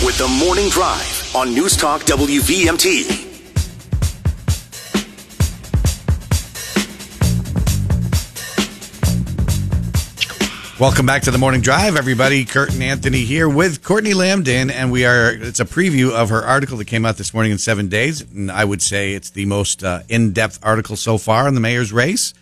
with 0.05 0.19
the 0.19 0.29
Morning 0.29 0.69
Drive 0.69 1.35
on 1.35 1.53
News 1.53 1.77
Talk 1.77 2.03
WVMT. 2.03 3.30
Welcome 10.81 11.05
back 11.05 11.21
to 11.23 11.31
the 11.31 11.37
morning 11.37 11.61
drive, 11.61 11.95
everybody. 11.97 12.47
Kurt 12.47 12.73
and 12.73 12.83
Anthony 12.83 13.27
here 13.27 13.51
with 13.51 13.85
Courtney 13.85 14.13
Lamdin, 14.15 14.73
and 14.73 14.91
we 14.91 15.05
are. 15.05 15.31
It's 15.31 15.61
a 15.61 15.67
preview 15.67 16.11
of 16.11 16.31
her 16.31 16.43
article 16.43 16.79
that 16.79 16.87
came 16.87 17.05
out 17.05 17.19
this 17.19 17.35
morning 17.35 17.53
in 17.53 17.59
seven 17.59 17.89
days, 17.89 18.23
and 18.23 18.51
I 18.51 18.65
would 18.65 18.81
say 18.81 19.13
it's 19.13 19.29
the 19.29 19.45
most 19.45 19.85
uh, 19.85 20.01
in-depth 20.09 20.59
article 20.63 20.97
so 20.97 21.19
far 21.19 21.47
in 21.47 21.53
the 21.55 21.61
mayor's 21.61 21.93
race. 21.93 22.33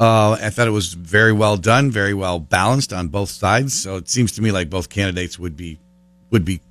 Uh, 0.00 0.32
I 0.40 0.48
thought 0.48 0.66
it 0.68 0.70
was 0.72 0.94
very 0.94 1.34
well 1.34 1.58
done, 1.58 1.90
very 1.90 2.14
well 2.14 2.40
balanced 2.40 2.94
on 2.94 3.08
both 3.08 3.28
sides. 3.28 3.78
So 3.78 3.96
it 3.96 4.08
seems 4.08 4.32
to 4.32 4.42
me 4.42 4.52
like 4.52 4.70
both 4.70 4.88
candidates 4.88 5.38
would 5.38 5.54
be 5.54 5.78
would 6.30 6.46
be 6.46 6.62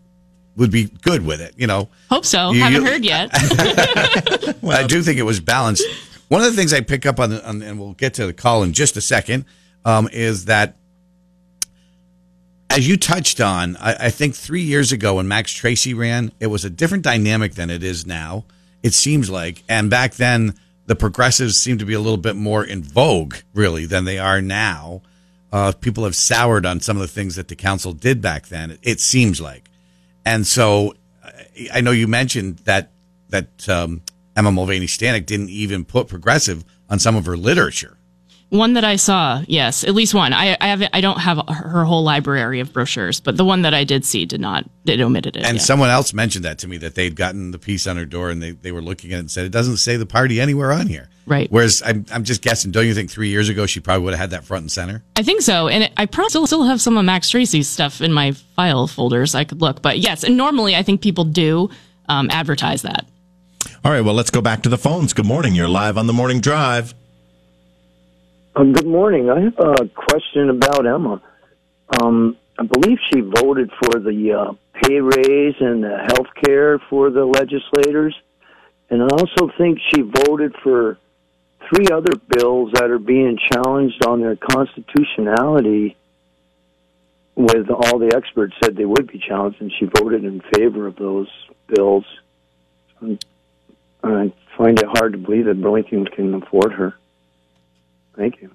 would 0.57 0.71
be 0.71 0.85
good 0.85 1.23
with 1.23 1.39
it. 1.39 1.53
You 1.55 1.67
know, 1.67 1.89
Hope 2.09 2.25
so. 2.25 2.49
You- 2.49 2.63
Haven't 2.63 2.81
you- 2.81 2.87
heard 2.87 3.05
yet. 3.05 3.29
I 4.63 4.83
do 4.87 5.03
think 5.03 5.19
it 5.19 5.23
was 5.23 5.39
balanced. 5.39 5.83
One 6.29 6.41
of 6.41 6.47
the 6.47 6.53
things 6.53 6.73
I 6.73 6.81
pick 6.81 7.05
up 7.05 7.19
on, 7.19 7.31
on 7.41 7.61
and 7.61 7.79
we'll 7.79 7.93
get 7.93 8.15
to 8.15 8.25
the 8.25 8.33
call 8.33 8.63
in 8.63 8.73
just 8.73 8.97
a 8.97 9.01
second, 9.01 9.45
um, 9.85 10.09
is 10.11 10.45
that 10.45 10.77
as 12.71 12.87
you 12.87 12.95
touched 12.95 13.41
on, 13.41 13.75
I, 13.77 14.05
I 14.05 14.09
think 14.09 14.33
three 14.33 14.61
years 14.61 14.91
ago 14.91 15.15
when 15.15 15.27
Max 15.27 15.51
Tracy 15.51 15.93
ran, 15.93 16.31
it 16.39 16.47
was 16.47 16.63
a 16.63 16.69
different 16.69 17.03
dynamic 17.03 17.55
than 17.55 17.69
it 17.69 17.83
is 17.83 18.05
now. 18.05 18.45
It 18.81 18.93
seems 18.93 19.29
like, 19.29 19.63
and 19.67 19.89
back 19.89 20.15
then 20.15 20.55
the 20.85 20.95
progressives 20.95 21.57
seemed 21.57 21.79
to 21.79 21.85
be 21.85 21.93
a 21.93 21.99
little 21.99 22.17
bit 22.17 22.35
more 22.35 22.63
in 22.63 22.81
vogue, 22.81 23.35
really, 23.53 23.85
than 23.85 24.05
they 24.05 24.17
are 24.19 24.41
now. 24.41 25.01
Uh, 25.51 25.73
people 25.73 26.05
have 26.05 26.15
soured 26.15 26.65
on 26.65 26.79
some 26.79 26.95
of 26.95 27.01
the 27.01 27.07
things 27.09 27.35
that 27.35 27.49
the 27.49 27.55
council 27.55 27.91
did 27.91 28.21
back 28.21 28.47
then. 28.47 28.77
It 28.81 29.01
seems 29.01 29.41
like, 29.41 29.69
and 30.25 30.47
so 30.47 30.95
I- 31.73 31.81
know 31.81 31.91
you 31.91 32.07
mentioned 32.07 32.59
that 32.59 32.91
that 33.29 33.67
um, 33.69 34.01
Emma 34.35 34.51
Mulvaney 34.51 34.85
Stanak 34.87 35.25
didn't 35.25 35.49
even 35.49 35.83
put 35.85 36.07
progressive 36.07 36.63
on 36.89 36.99
some 36.99 37.15
of 37.15 37.25
her 37.25 37.37
literature. 37.37 37.97
One 38.51 38.73
that 38.73 38.83
I 38.83 38.97
saw, 38.97 39.41
yes, 39.47 39.85
at 39.85 39.95
least 39.95 40.13
one. 40.13 40.33
I 40.33 40.57
I 40.59 40.67
have 40.67 40.83
I 40.91 40.99
don't 40.99 41.19
have 41.19 41.41
her 41.47 41.85
whole 41.85 42.03
library 42.03 42.59
of 42.59 42.73
brochures, 42.73 43.21
but 43.21 43.37
the 43.37 43.45
one 43.45 43.61
that 43.61 43.73
I 43.73 43.85
did 43.85 44.03
see 44.03 44.25
did 44.25 44.41
not 44.41 44.69
it 44.85 44.99
omitted 44.99 45.37
it. 45.37 45.45
And 45.45 45.55
yeah. 45.55 45.63
someone 45.63 45.89
else 45.89 46.13
mentioned 46.13 46.43
that 46.43 46.57
to 46.59 46.67
me 46.67 46.75
that 46.79 46.95
they'd 46.95 47.15
gotten 47.15 47.51
the 47.51 47.57
piece 47.57 47.87
on 47.87 47.95
her 47.95 48.03
door 48.03 48.29
and 48.29 48.43
they, 48.43 48.51
they 48.51 48.73
were 48.73 48.81
looking 48.81 49.13
at 49.13 49.15
it 49.15 49.19
and 49.19 49.31
said, 49.31 49.45
it 49.45 49.53
doesn't 49.53 49.77
say 49.77 49.95
the 49.95 50.05
party 50.05 50.41
anywhere 50.41 50.73
on 50.73 50.87
here. 50.87 51.07
Right. 51.25 51.49
Whereas 51.49 51.81
I'm, 51.85 52.05
I'm 52.11 52.25
just 52.25 52.41
guessing, 52.41 52.71
don't 52.71 52.85
you 52.85 52.93
think 52.93 53.09
three 53.09 53.29
years 53.29 53.47
ago 53.47 53.65
she 53.65 53.79
probably 53.79 54.03
would 54.03 54.13
have 54.13 54.19
had 54.19 54.29
that 54.31 54.43
front 54.43 54.63
and 54.63 54.71
center? 54.71 55.01
I 55.15 55.23
think 55.23 55.43
so, 55.43 55.69
and 55.69 55.85
it, 55.85 55.93
I 55.95 56.05
probably 56.05 56.31
still, 56.31 56.45
still 56.45 56.63
have 56.63 56.81
some 56.81 56.97
of 56.97 57.05
Max 57.05 57.29
Tracy's 57.29 57.69
stuff 57.69 58.01
in 58.01 58.11
my 58.11 58.33
file 58.57 58.85
folders. 58.85 59.33
I 59.33 59.45
could 59.45 59.61
look, 59.61 59.81
but 59.81 59.99
yes, 59.99 60.25
and 60.25 60.35
normally 60.35 60.75
I 60.75 60.83
think 60.83 61.01
people 61.01 61.23
do 61.23 61.69
um, 62.09 62.29
advertise 62.29 62.81
that. 62.81 63.05
All 63.85 63.91
right, 63.91 64.01
well, 64.01 64.13
let's 64.13 64.29
go 64.29 64.41
back 64.41 64.63
to 64.63 64.69
the 64.69 64.77
phones. 64.77 65.13
Good 65.13 65.25
morning. 65.25 65.55
You're 65.55 65.69
live 65.69 65.97
on 65.97 66.07
the 66.07 66.13
morning 66.13 66.41
drive. 66.41 66.93
Um, 68.53 68.73
good 68.73 68.85
morning. 68.85 69.29
I 69.29 69.39
have 69.39 69.57
a 69.59 69.87
question 69.87 70.49
about 70.49 70.85
Emma. 70.85 71.21
Um, 72.01 72.35
I 72.59 72.63
believe 72.63 72.97
she 73.09 73.21
voted 73.21 73.71
for 73.81 73.97
the 73.97 74.33
uh, 74.33 74.53
pay 74.73 74.99
raise 74.99 75.55
and 75.61 75.81
the 75.81 75.97
health 76.09 76.27
care 76.43 76.77
for 76.89 77.09
the 77.11 77.23
legislators. 77.23 78.13
And 78.89 79.03
I 79.03 79.05
also 79.05 79.49
think 79.57 79.79
she 79.93 80.01
voted 80.01 80.53
for 80.61 80.97
three 81.69 81.87
other 81.93 82.11
bills 82.27 82.71
that 82.73 82.89
are 82.89 82.99
being 82.99 83.39
challenged 83.53 84.05
on 84.05 84.19
their 84.19 84.35
constitutionality, 84.35 85.95
with 87.35 87.69
all 87.69 87.99
the 87.99 88.11
experts 88.13 88.53
said 88.61 88.75
they 88.75 88.83
would 88.83 89.07
be 89.07 89.17
challenged, 89.17 89.61
and 89.61 89.71
she 89.79 89.85
voted 89.85 90.25
in 90.25 90.41
favor 90.53 90.87
of 90.87 90.97
those 90.97 91.29
bills. 91.73 92.03
I 93.01 94.33
find 94.57 94.77
it 94.77 94.87
hard 94.87 95.13
to 95.13 95.17
believe 95.17 95.45
that 95.45 95.61
Burlington 95.61 96.05
can 96.05 96.33
afford 96.33 96.73
her. 96.73 96.97
Thank 98.15 98.41
you. 98.41 98.51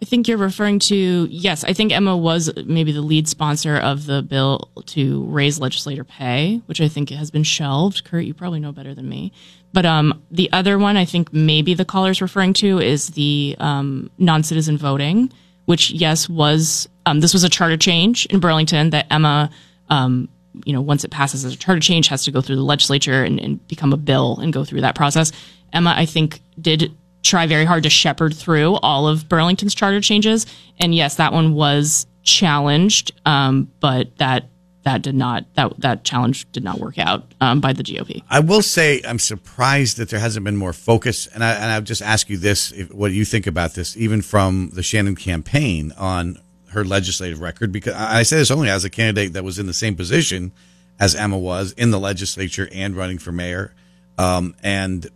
I 0.00 0.04
think 0.04 0.28
you're 0.28 0.38
referring 0.38 0.78
to 0.80 1.26
yes. 1.28 1.64
I 1.64 1.72
think 1.72 1.92
Emma 1.92 2.16
was 2.16 2.50
maybe 2.64 2.92
the 2.92 3.02
lead 3.02 3.26
sponsor 3.26 3.76
of 3.76 4.06
the 4.06 4.22
bill 4.22 4.70
to 4.86 5.24
raise 5.24 5.58
legislator 5.58 6.04
pay, 6.04 6.62
which 6.66 6.80
I 6.80 6.86
think 6.86 7.10
has 7.10 7.32
been 7.32 7.42
shelved. 7.42 8.04
Kurt, 8.04 8.24
you 8.24 8.32
probably 8.32 8.60
know 8.60 8.70
better 8.70 8.94
than 8.94 9.08
me. 9.08 9.32
But 9.72 9.86
um, 9.86 10.22
the 10.30 10.50
other 10.52 10.78
one, 10.78 10.96
I 10.96 11.04
think 11.04 11.32
maybe 11.32 11.74
the 11.74 11.84
caller's 11.84 12.22
referring 12.22 12.52
to 12.54 12.78
is 12.78 13.08
the 13.08 13.56
um, 13.58 14.08
non-citizen 14.18 14.78
voting, 14.78 15.32
which 15.64 15.90
yes 15.90 16.28
was 16.28 16.88
um, 17.04 17.20
this 17.20 17.32
was 17.32 17.42
a 17.42 17.48
charter 17.48 17.76
change 17.76 18.24
in 18.26 18.38
Burlington 18.38 18.90
that 18.90 19.06
Emma, 19.10 19.50
um, 19.90 20.28
you 20.64 20.72
know, 20.72 20.80
once 20.80 21.02
it 21.02 21.10
passes 21.10 21.44
as 21.44 21.54
a 21.54 21.56
charter 21.56 21.80
change, 21.80 22.06
has 22.06 22.22
to 22.24 22.30
go 22.30 22.40
through 22.40 22.56
the 22.56 22.62
legislature 22.62 23.24
and, 23.24 23.40
and 23.40 23.66
become 23.66 23.92
a 23.92 23.96
bill 23.96 24.38
and 24.38 24.52
go 24.52 24.64
through 24.64 24.82
that 24.82 24.94
process. 24.94 25.32
Emma, 25.72 25.92
I 25.96 26.06
think, 26.06 26.40
did 26.60 26.96
try 27.22 27.46
very 27.46 27.64
hard 27.64 27.82
to 27.82 27.90
shepherd 27.90 28.34
through 28.36 28.74
all 28.76 29.08
of 29.08 29.28
Burlington's 29.28 29.74
charter 29.74 30.00
changes. 30.00 30.46
And 30.78 30.94
yes, 30.94 31.16
that 31.16 31.32
one 31.32 31.54
was 31.54 32.06
challenged, 32.22 33.12
um, 33.26 33.70
but 33.80 34.16
that 34.18 34.48
that 34.84 35.02
did 35.02 35.14
not 35.14 35.44
that 35.54 35.78
that 35.80 36.04
challenge 36.04 36.50
did 36.52 36.64
not 36.64 36.78
work 36.78 36.98
out 36.98 37.34
um, 37.40 37.60
by 37.60 37.72
the 37.72 37.82
GOP. 37.82 38.22
I 38.30 38.40
will 38.40 38.62
say 38.62 39.02
I'm 39.06 39.18
surprised 39.18 39.98
that 39.98 40.08
there 40.08 40.20
hasn't 40.20 40.44
been 40.44 40.56
more 40.56 40.72
focus, 40.72 41.26
and 41.26 41.44
I 41.44 41.52
and 41.52 41.72
I'll 41.72 41.82
just 41.82 42.02
ask 42.02 42.30
you 42.30 42.38
this: 42.38 42.72
if, 42.72 42.92
what 42.92 43.08
do 43.08 43.14
you 43.14 43.24
think 43.24 43.46
about 43.46 43.74
this, 43.74 43.96
even 43.96 44.22
from 44.22 44.70
the 44.72 44.82
Shannon 44.82 45.14
campaign 45.14 45.92
on 45.98 46.38
her 46.70 46.84
legislative 46.84 47.40
record? 47.40 47.72
Because 47.72 47.94
I 47.94 48.22
say 48.22 48.36
this 48.36 48.50
only 48.50 48.70
as 48.70 48.84
a 48.84 48.90
candidate 48.90 49.34
that 49.34 49.44
was 49.44 49.58
in 49.58 49.66
the 49.66 49.74
same 49.74 49.94
position 49.94 50.52
as 51.00 51.14
Emma 51.14 51.38
was 51.38 51.72
in 51.72 51.90
the 51.90 52.00
legislature 52.00 52.68
and 52.72 52.96
running 52.96 53.18
for 53.18 53.30
mayor, 53.30 53.74
um, 54.16 54.54
and 54.62 55.06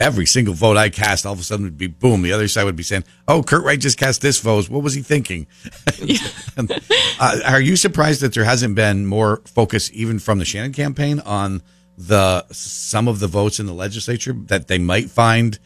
every 0.00 0.26
single 0.26 0.54
vote 0.54 0.76
I 0.76 0.88
cast, 0.88 1.26
all 1.26 1.32
of 1.32 1.40
a 1.40 1.42
sudden 1.42 1.64
would 1.64 1.78
be 1.78 1.86
boom. 1.86 2.22
The 2.22 2.32
other 2.32 2.48
side 2.48 2.64
would 2.64 2.76
be 2.76 2.82
saying, 2.82 3.04
"Oh, 3.26 3.42
Kurt 3.42 3.64
Wright 3.64 3.78
just 3.78 3.98
cast 3.98 4.20
this 4.20 4.40
vote. 4.40 4.68
What 4.68 4.82
was 4.82 4.94
he 4.94 5.02
thinking?" 5.02 5.46
And, 6.56 6.72
uh, 7.20 7.40
are 7.46 7.60
you 7.60 7.76
surprised 7.76 8.20
that 8.22 8.34
there 8.34 8.44
hasn't 8.44 8.74
been 8.74 9.06
more 9.06 9.42
focus, 9.46 9.90
even 9.92 10.18
from 10.18 10.38
the 10.38 10.44
Shannon 10.44 10.72
campaign, 10.72 11.20
on 11.20 11.62
the 11.96 12.44
some 12.50 13.08
of 13.08 13.20
the 13.20 13.26
votes 13.26 13.60
in 13.60 13.66
the 13.66 13.74
legislature 13.74 14.32
that 14.46 14.68
they 14.68 14.78
might 14.78 15.10
find 15.10 15.58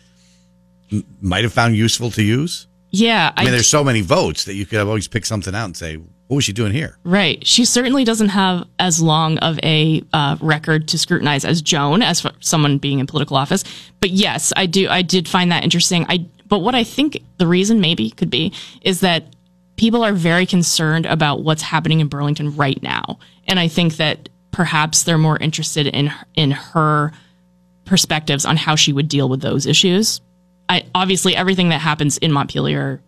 might 1.21 1.45
have 1.45 1.53
found 1.53 1.77
useful 1.77 2.11
to 2.13 2.23
use? 2.23 2.67
Yeah, 2.91 3.33
I 3.35 3.45
mean, 3.45 3.53
there's 3.53 3.69
so 3.69 3.83
many 3.83 4.03
votes 4.03 4.45
that 4.45 4.55
you 4.55 4.67
could 4.67 4.81
always 4.81 5.09
pick 5.09 5.25
something 5.25 5.55
out 5.55 5.65
and 5.65 5.77
say, 5.77 5.99
"What 6.33 6.37
was 6.37 6.45
she 6.45 6.55
doing 6.55 6.73
here?" 6.73 6.97
Right. 7.05 7.47
She 7.47 7.67
certainly 7.67 8.05
doesn't 8.05 8.31
have 8.31 8.67
as 8.79 9.03
long 9.03 9.37
of 9.39 9.61
a 9.63 10.03
uh, 10.15 10.39
record 10.41 10.89
to 10.89 10.99
scrutinize 10.99 11.45
as 11.45 11.61
Joan, 11.61 12.01
as 12.01 12.23
for 12.23 12.33
someone 12.41 12.79
being 12.79 13.01
in 13.01 13.07
political 13.07 13.37
office. 13.37 13.65
But 14.01 14.11
yes, 14.11 14.51
I 14.57 14.65
do. 14.65 14.89
I 14.89 15.03
did 15.03 15.29
find 15.29 15.53
that 15.53 15.63
interesting. 15.63 16.07
I. 16.09 16.27
But 16.49 16.61
what 16.61 16.75
I 16.75 16.85
think 16.85 17.23
the 17.37 17.47
reason 17.47 17.83
maybe 17.83 18.09
could 18.09 18.31
be 18.31 18.55
is 18.81 19.01
that 19.01 19.37
people 19.77 20.03
are 20.03 20.15
very 20.15 20.47
concerned 20.47 21.05
about 21.05 21.43
what's 21.43 21.63
happening 21.63 22.01
in 22.01 22.09
Burlington 22.09 22.57
right 22.57 22.83
now, 22.83 23.19
and 23.47 23.61
I 23.61 23.69
think 23.69 23.97
that 23.97 24.31
perhaps 24.53 25.03
they're 25.03 25.19
more 25.19 25.37
interested 25.37 25.87
in 25.87 26.11
in 26.35 26.51
her 26.51 27.13
perspectives 27.85 28.47
on 28.47 28.57
how 28.57 28.75
she 28.75 28.95
would 28.95 29.09
deal 29.09 29.29
with 29.29 29.43
those 29.43 29.67
issues. 29.67 30.23
I 30.69 30.85
obviously 30.95 31.37
everything 31.37 31.69
that 31.69 31.83
happens 31.83 32.17
in 32.17 32.33
Montpelier 32.33 33.03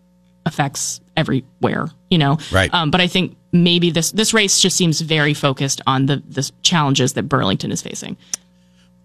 affects 0.46 1.00
everywhere, 1.16 1.88
you 2.10 2.18
know. 2.18 2.38
Right. 2.52 2.72
Um, 2.72 2.90
but 2.90 3.00
I 3.00 3.06
think 3.06 3.36
maybe 3.52 3.90
this 3.90 4.10
this 4.12 4.34
race 4.34 4.60
just 4.60 4.76
seems 4.76 5.00
very 5.00 5.34
focused 5.34 5.80
on 5.86 6.06
the 6.06 6.22
the 6.28 6.50
challenges 6.62 7.14
that 7.14 7.24
Burlington 7.24 7.72
is 7.72 7.82
facing. 7.82 8.16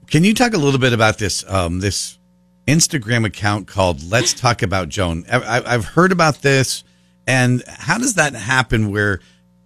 Can 0.08 0.24
you 0.24 0.34
talk 0.34 0.54
a 0.54 0.58
little 0.58 0.80
bit 0.80 0.94
about 0.94 1.18
this 1.18 1.44
um, 1.50 1.80
this 1.80 2.18
Instagram 2.68 3.26
account 3.26 3.68
called 3.68 4.04
Let's 4.10 4.34
Talk 4.42 4.62
About 4.62 4.90
Joan? 4.90 5.26
I, 5.32 5.62
I've 5.66 5.86
heard 5.86 6.12
about 6.12 6.42
this, 6.42 6.84
and 7.28 7.64
how 7.68 7.98
does 7.98 8.16
that 8.16 8.34
happen 8.34 8.92
where 8.92 9.20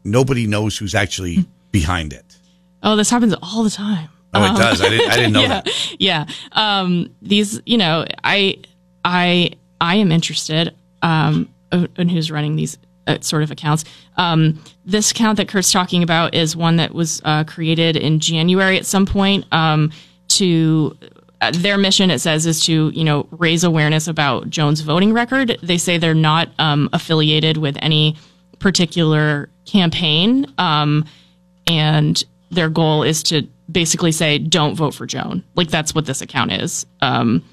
nobody 0.03 0.47
knows 0.47 0.77
who's 0.77 0.95
actually 0.95 1.45
behind 1.71 2.13
it? 2.13 2.37
Oh, 2.81 2.95
this 2.95 3.09
happens 3.09 3.33
all 3.41 3.63
the 3.63 3.69
time. 3.69 4.09
Oh, 4.33 4.43
it 4.43 4.57
does. 4.57 4.81
I 4.81 4.89
didn't. 4.89 5.11
I 5.11 5.15
didn't 5.15 5.33
know 5.33 5.41
yeah, 5.41 5.61
that. 5.61 5.95
yeah. 5.99 6.25
Um, 6.51 7.09
these, 7.21 7.61
you 7.65 7.77
know, 7.77 8.05
I, 8.23 8.57
I, 9.05 9.51
I 9.79 9.95
am 9.95 10.11
interested 10.11 10.75
um, 11.01 11.49
in 11.97 12.09
who's 12.09 12.31
running 12.31 12.55
these 12.55 12.77
uh, 13.07 13.17
sort 13.21 13.43
of 13.43 13.51
accounts. 13.51 13.85
Um, 14.17 14.63
this 14.85 15.11
account 15.11 15.37
that 15.37 15.47
Kurt's 15.47 15.71
talking 15.71 16.03
about 16.03 16.33
is 16.33 16.55
one 16.55 16.77
that 16.77 16.93
was 16.93 17.21
uh, 17.25 17.43
created 17.43 17.97
in 17.97 18.19
January 18.19 18.77
at 18.77 18.85
some 18.85 19.05
point 19.05 19.45
um, 19.51 19.91
to. 20.29 20.97
Uh, 21.41 21.51
their 21.51 21.77
mission, 21.77 22.09
it 22.09 22.19
says, 22.19 22.45
is 22.45 22.63
to 22.63 22.89
you 22.91 23.03
know 23.03 23.27
raise 23.31 23.65
awareness 23.65 24.07
about 24.07 24.49
Joan's 24.49 24.79
voting 24.79 25.11
record. 25.11 25.57
They 25.61 25.77
say 25.77 25.97
they're 25.97 26.13
not 26.13 26.47
um, 26.57 26.89
affiliated 26.93 27.57
with 27.57 27.75
any 27.81 28.15
particular 28.59 29.49
campaign, 29.65 30.45
um, 30.57 31.03
and 31.67 32.23
their 32.49 32.69
goal 32.69 33.03
is 33.03 33.23
to 33.23 33.45
basically 33.69 34.13
say, 34.13 34.37
"Don't 34.37 34.75
vote 34.75 34.93
for 34.93 35.05
Joan." 35.05 35.43
Like 35.55 35.67
that's 35.67 35.93
what 35.93 36.05
this 36.05 36.21
account 36.21 36.53
is. 36.53 36.85
Um, 37.01 37.43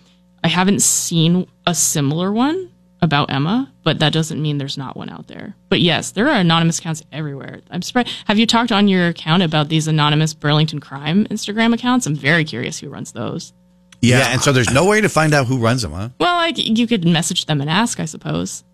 I 0.45 0.49
haven't 0.49 0.83
seen 0.83 1.49
a 1.67 1.75
similar 1.75 2.33
one 2.33 2.70
about 3.03 3.31
Emma, 3.31 3.73
but 3.83 3.99
that 4.01 4.13
doesn't 4.13 4.41
mean 4.43 4.59
there's 4.59 4.77
not 4.77 4.97
one 4.97 5.09
out 5.09 5.27
there. 5.27 5.55
But 5.71 5.81
yes, 5.81 6.11
there 6.11 6.29
are 6.29 6.37
anonymous 6.37 6.79
accounts 6.79 7.03
everywhere. 7.13 7.61
I'm 7.71 7.83
surprised. 7.83 8.11
Have 8.27 8.39
you 8.39 8.47
talked 8.47 8.73
on 8.73 8.89
your 8.89 9.09
account 9.09 9.43
about 9.43 9.69
these 9.69 9.89
anonymous 9.89 10.35
Burlington 10.35 10.81
crime 10.81 11.27
Instagram 11.27 11.73
accounts? 11.75 12.07
I'm 12.07 12.15
very 12.15 12.45
curious 12.45 12.79
who 12.79 12.89
runs 12.91 13.13
those. 13.13 13.53
Yeah. 14.03 14.29
and 14.33 14.41
so 14.43 14.53
there's 14.53 14.73
no 14.73 14.87
way 14.87 15.01
to 15.03 15.09
find 15.09 15.35
out 15.35 15.47
who 15.47 15.59
runs 15.59 15.83
them, 15.83 15.93
huh? 15.93 16.09
Well, 16.19 16.35
like 16.37 16.57
you 16.59 16.87
could 16.87 17.05
message 17.07 17.47
them 17.47 17.61
and 17.61 17.69
ask, 17.71 18.01
I 18.01 18.05
suppose. 18.07 18.65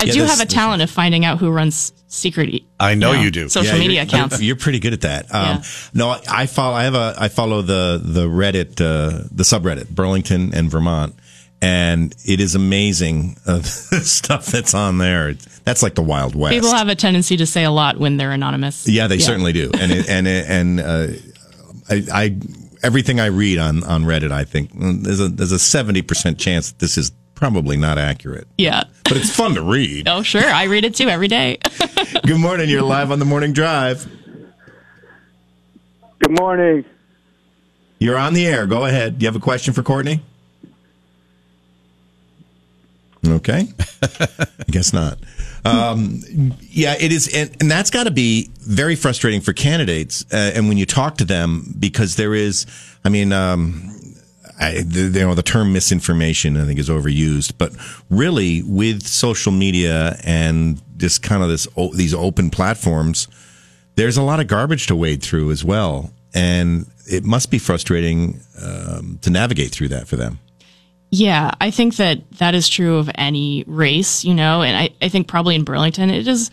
I 0.00 0.04
Yeah, 0.04 0.12
do 0.12 0.20
this- 0.20 0.30
have 0.30 0.40
a 0.40 0.44
this- 0.44 0.52
talent 0.54 0.82
of 0.82 0.90
finding 0.90 1.24
out 1.24 1.38
who 1.38 1.50
runs 1.50 1.92
secret. 2.08 2.62
I 2.78 2.94
know 2.94 3.12
you 3.12 3.30
do. 3.30 3.48
Social 3.48 3.74
Yeah, 3.74 3.80
media 3.80 4.02
you're- 4.02 4.06
accounts. 4.08 4.40
You're 4.42 4.56
pretty 4.56 4.80
good 4.80 4.92
at 4.92 5.00
that. 5.02 5.34
Um, 5.34 5.44
Yeah. 5.44 5.62
No, 5.94 6.08
I- 6.10 6.20
I 6.28 6.46
follow. 6.46 6.74
I 6.74 6.84
have 6.84 6.94
a. 6.94 7.14
I 7.18 7.28
follow 7.28 7.62
the 7.62 8.00
the 8.04 8.26
Reddit, 8.28 8.80
uh, 8.82 9.24
the 9.30 9.44
subreddit, 9.44 9.88
Burlington 9.88 10.52
and 10.54 10.70
Vermont, 10.70 11.14
and 11.62 12.12
it 12.26 12.40
is 12.40 12.56
amazing 12.56 13.36
uh, 13.46 13.58
the 13.58 14.02
stuff 14.04 14.46
that's 14.46 14.74
on 14.74 14.98
there. 14.98 15.34
That's 15.64 15.82
like 15.82 15.94
the 15.94 16.02
Wild 16.02 16.34
West. 16.34 16.52
People 16.52 16.72
have 16.74 16.88
a 16.88 16.96
tendency 16.96 17.36
to 17.36 17.46
say 17.46 17.62
a 17.62 17.70
lot 17.70 17.96
when 17.96 18.16
they're 18.16 18.32
anonymous. 18.32 18.86
Yeah, 18.88 19.06
they 19.06 19.18
certainly 19.20 19.52
do, 19.52 19.70
and 19.72 19.92
it, 19.92 20.08
and 20.08 20.26
it, 20.26 20.46
and 20.50 20.80
uh, 20.80 21.06
I, 21.88 22.02
I 22.12 22.36
everything 22.82 23.20
I 23.20 23.26
read 23.26 23.58
on 23.58 23.84
on 23.84 24.02
Reddit, 24.04 24.32
I 24.32 24.42
think 24.44 24.74
mm, 24.74 25.02
there's 25.04 25.20
a 25.20 25.28
there's 25.28 25.52
a 25.52 25.58
seventy 25.58 26.02
percent 26.02 26.38
chance 26.38 26.72
that 26.72 26.80
this 26.80 26.98
is 26.98 27.12
probably 27.34 27.76
not 27.76 27.98
accurate, 27.98 28.46
Yeah. 28.56 28.84
but 29.04 29.16
it's 29.16 29.34
fun 29.34 29.54
to 29.54 29.62
read. 29.62 30.06
Oh, 30.08 30.22
sure. 30.22 30.44
I 30.44 30.64
read 30.64 30.84
it 30.84 30.94
too 30.94 31.08
every 31.08 31.26
day. 31.26 31.58
Good 32.26 32.38
morning, 32.38 32.68
you're 32.68 32.82
live 32.82 33.10
on 33.10 33.18
the 33.18 33.24
morning 33.24 33.52
drive. 33.52 34.06
Good 36.20 36.38
morning. 36.38 36.84
You're 37.98 38.16
on 38.18 38.34
the 38.34 38.46
air. 38.46 38.66
Go 38.66 38.84
ahead. 38.84 39.18
Do 39.18 39.24
you 39.24 39.28
have 39.28 39.34
a 39.36 39.40
question 39.40 39.74
for 39.74 39.82
Courtney? 39.82 40.22
Okay. 43.26 43.68
I 44.02 44.46
guess 44.70 44.92
not. 44.92 45.18
Um, 45.64 46.22
yeah, 46.60 46.96
it 46.98 47.12
is. 47.12 47.32
And, 47.32 47.56
and 47.60 47.70
that's 47.70 47.90
got 47.90 48.04
to 48.04 48.10
be 48.10 48.50
very 48.60 48.96
frustrating 48.96 49.40
for 49.40 49.52
candidates. 49.52 50.24
Uh, 50.32 50.52
and 50.54 50.68
when 50.68 50.76
you 50.76 50.86
talk 50.86 51.18
to 51.18 51.24
them, 51.24 51.74
because 51.78 52.16
there 52.16 52.34
is, 52.34 52.66
I 53.04 53.10
mean, 53.10 53.32
um, 53.32 53.92
I, 54.58 54.82
the, 54.82 55.18
you 55.18 55.26
know, 55.26 55.34
the 55.34 55.42
term 55.42 55.72
misinformation, 55.72 56.56
I 56.56 56.64
think, 56.64 56.78
is 56.78 56.88
overused. 56.88 57.54
But 57.58 57.72
really, 58.10 58.62
with 58.62 59.06
social 59.06 59.52
media 59.52 60.16
and 60.24 60.80
this 60.96 61.18
kind 61.18 61.42
of 61.42 61.48
this 61.48 61.66
these 61.94 62.14
open 62.14 62.50
platforms, 62.50 63.28
there's 63.96 64.16
a 64.16 64.22
lot 64.22 64.40
of 64.40 64.46
garbage 64.46 64.86
to 64.88 64.96
wade 64.96 65.22
through 65.22 65.50
as 65.50 65.64
well, 65.64 66.12
and 66.34 66.86
it 67.06 67.24
must 67.24 67.50
be 67.50 67.58
frustrating 67.58 68.40
um, 68.62 69.18
to 69.22 69.30
navigate 69.30 69.72
through 69.72 69.88
that 69.88 70.06
for 70.06 70.16
them. 70.16 70.38
Yeah, 71.14 71.50
I 71.60 71.70
think 71.70 71.96
that 71.96 72.28
that 72.38 72.54
is 72.54 72.70
true 72.70 72.96
of 72.96 73.10
any 73.16 73.64
race, 73.66 74.24
you 74.24 74.32
know, 74.32 74.62
and 74.62 74.74
I, 74.74 74.90
I 75.02 75.10
think 75.10 75.28
probably 75.28 75.54
in 75.54 75.62
Burlington, 75.62 76.08
it 76.08 76.26
is 76.26 76.50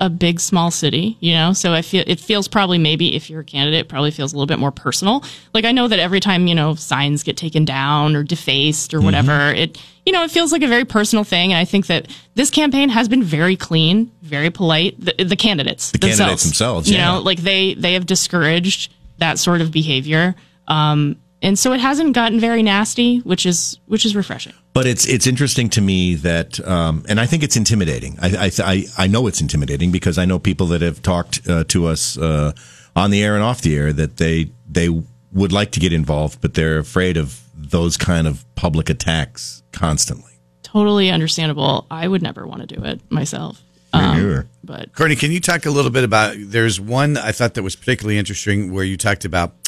a 0.00 0.10
big, 0.10 0.40
small 0.40 0.72
city, 0.72 1.16
you 1.20 1.32
know, 1.32 1.52
so 1.52 1.72
I 1.72 1.82
feel 1.82 2.02
it 2.06 2.18
feels 2.18 2.48
probably 2.48 2.76
maybe 2.76 3.14
if 3.14 3.30
you're 3.30 3.42
a 3.42 3.44
candidate, 3.44 3.88
probably 3.88 4.10
feels 4.10 4.32
a 4.32 4.36
little 4.36 4.48
bit 4.48 4.58
more 4.58 4.72
personal. 4.72 5.22
Like 5.54 5.64
I 5.64 5.70
know 5.70 5.86
that 5.86 6.00
every 6.00 6.18
time, 6.18 6.48
you 6.48 6.56
know, 6.56 6.74
signs 6.74 7.22
get 7.22 7.36
taken 7.36 7.64
down 7.64 8.16
or 8.16 8.24
defaced 8.24 8.94
or 8.94 9.00
whatever, 9.00 9.52
it, 9.52 9.80
you 10.04 10.12
know, 10.12 10.24
it 10.24 10.32
feels 10.32 10.50
like 10.50 10.62
a 10.62 10.68
very 10.68 10.84
personal 10.84 11.22
thing. 11.22 11.52
And 11.52 11.58
I 11.58 11.64
think 11.64 11.86
that 11.86 12.08
this 12.34 12.50
campaign 12.50 12.88
has 12.88 13.08
been 13.08 13.22
very 13.22 13.54
clean, 13.54 14.10
very 14.22 14.50
polite. 14.50 14.96
The, 14.98 15.22
the 15.22 15.36
candidates, 15.36 15.92
The 15.92 15.98
candidates 15.98 16.42
themselves, 16.42 16.90
you 16.90 16.96
yeah. 16.96 17.12
know, 17.12 17.20
like 17.20 17.38
they, 17.38 17.74
they 17.74 17.92
have 17.92 18.06
discouraged 18.06 18.92
that 19.18 19.38
sort 19.38 19.60
of 19.60 19.70
behavior. 19.70 20.34
Um, 20.66 21.16
and 21.42 21.58
so 21.58 21.72
it 21.72 21.80
hasn't 21.80 22.14
gotten 22.14 22.38
very 22.38 22.62
nasty, 22.62 23.18
which 23.18 23.46
is 23.46 23.78
which 23.86 24.04
is 24.04 24.14
refreshing. 24.14 24.52
But 24.72 24.86
it's 24.86 25.06
it's 25.06 25.26
interesting 25.26 25.70
to 25.70 25.80
me 25.80 26.14
that, 26.16 26.64
um, 26.66 27.04
and 27.08 27.18
I 27.18 27.26
think 27.26 27.42
it's 27.42 27.56
intimidating. 27.56 28.18
I, 28.20 28.46
I 28.46 28.50
I 28.58 28.84
I 28.98 29.06
know 29.06 29.26
it's 29.26 29.40
intimidating 29.40 29.90
because 29.90 30.18
I 30.18 30.24
know 30.24 30.38
people 30.38 30.66
that 30.68 30.82
have 30.82 31.02
talked 31.02 31.48
uh, 31.48 31.64
to 31.64 31.86
us 31.86 32.18
uh, 32.18 32.52
on 32.94 33.10
the 33.10 33.22
air 33.22 33.34
and 33.34 33.42
off 33.42 33.62
the 33.62 33.76
air 33.76 33.92
that 33.92 34.18
they 34.18 34.50
they 34.68 34.88
would 35.32 35.52
like 35.52 35.70
to 35.72 35.80
get 35.80 35.92
involved, 35.92 36.40
but 36.40 36.54
they're 36.54 36.78
afraid 36.78 37.16
of 37.16 37.40
those 37.54 37.96
kind 37.96 38.26
of 38.26 38.44
public 38.54 38.90
attacks 38.90 39.62
constantly. 39.72 40.32
Totally 40.62 41.10
understandable. 41.10 41.86
I 41.90 42.06
would 42.06 42.22
never 42.22 42.46
want 42.46 42.68
to 42.68 42.76
do 42.76 42.84
it 42.84 43.00
myself. 43.10 43.60
Um, 43.92 44.48
but 44.62 44.94
Courtney, 44.94 45.16
can 45.16 45.32
you 45.32 45.40
talk 45.40 45.66
a 45.66 45.70
little 45.70 45.90
bit 45.90 46.04
about? 46.04 46.36
There's 46.38 46.80
one 46.80 47.16
I 47.16 47.32
thought 47.32 47.54
that 47.54 47.62
was 47.62 47.74
particularly 47.74 48.18
interesting 48.18 48.72
where 48.72 48.84
you 48.84 48.96
talked 48.96 49.24
about 49.24 49.59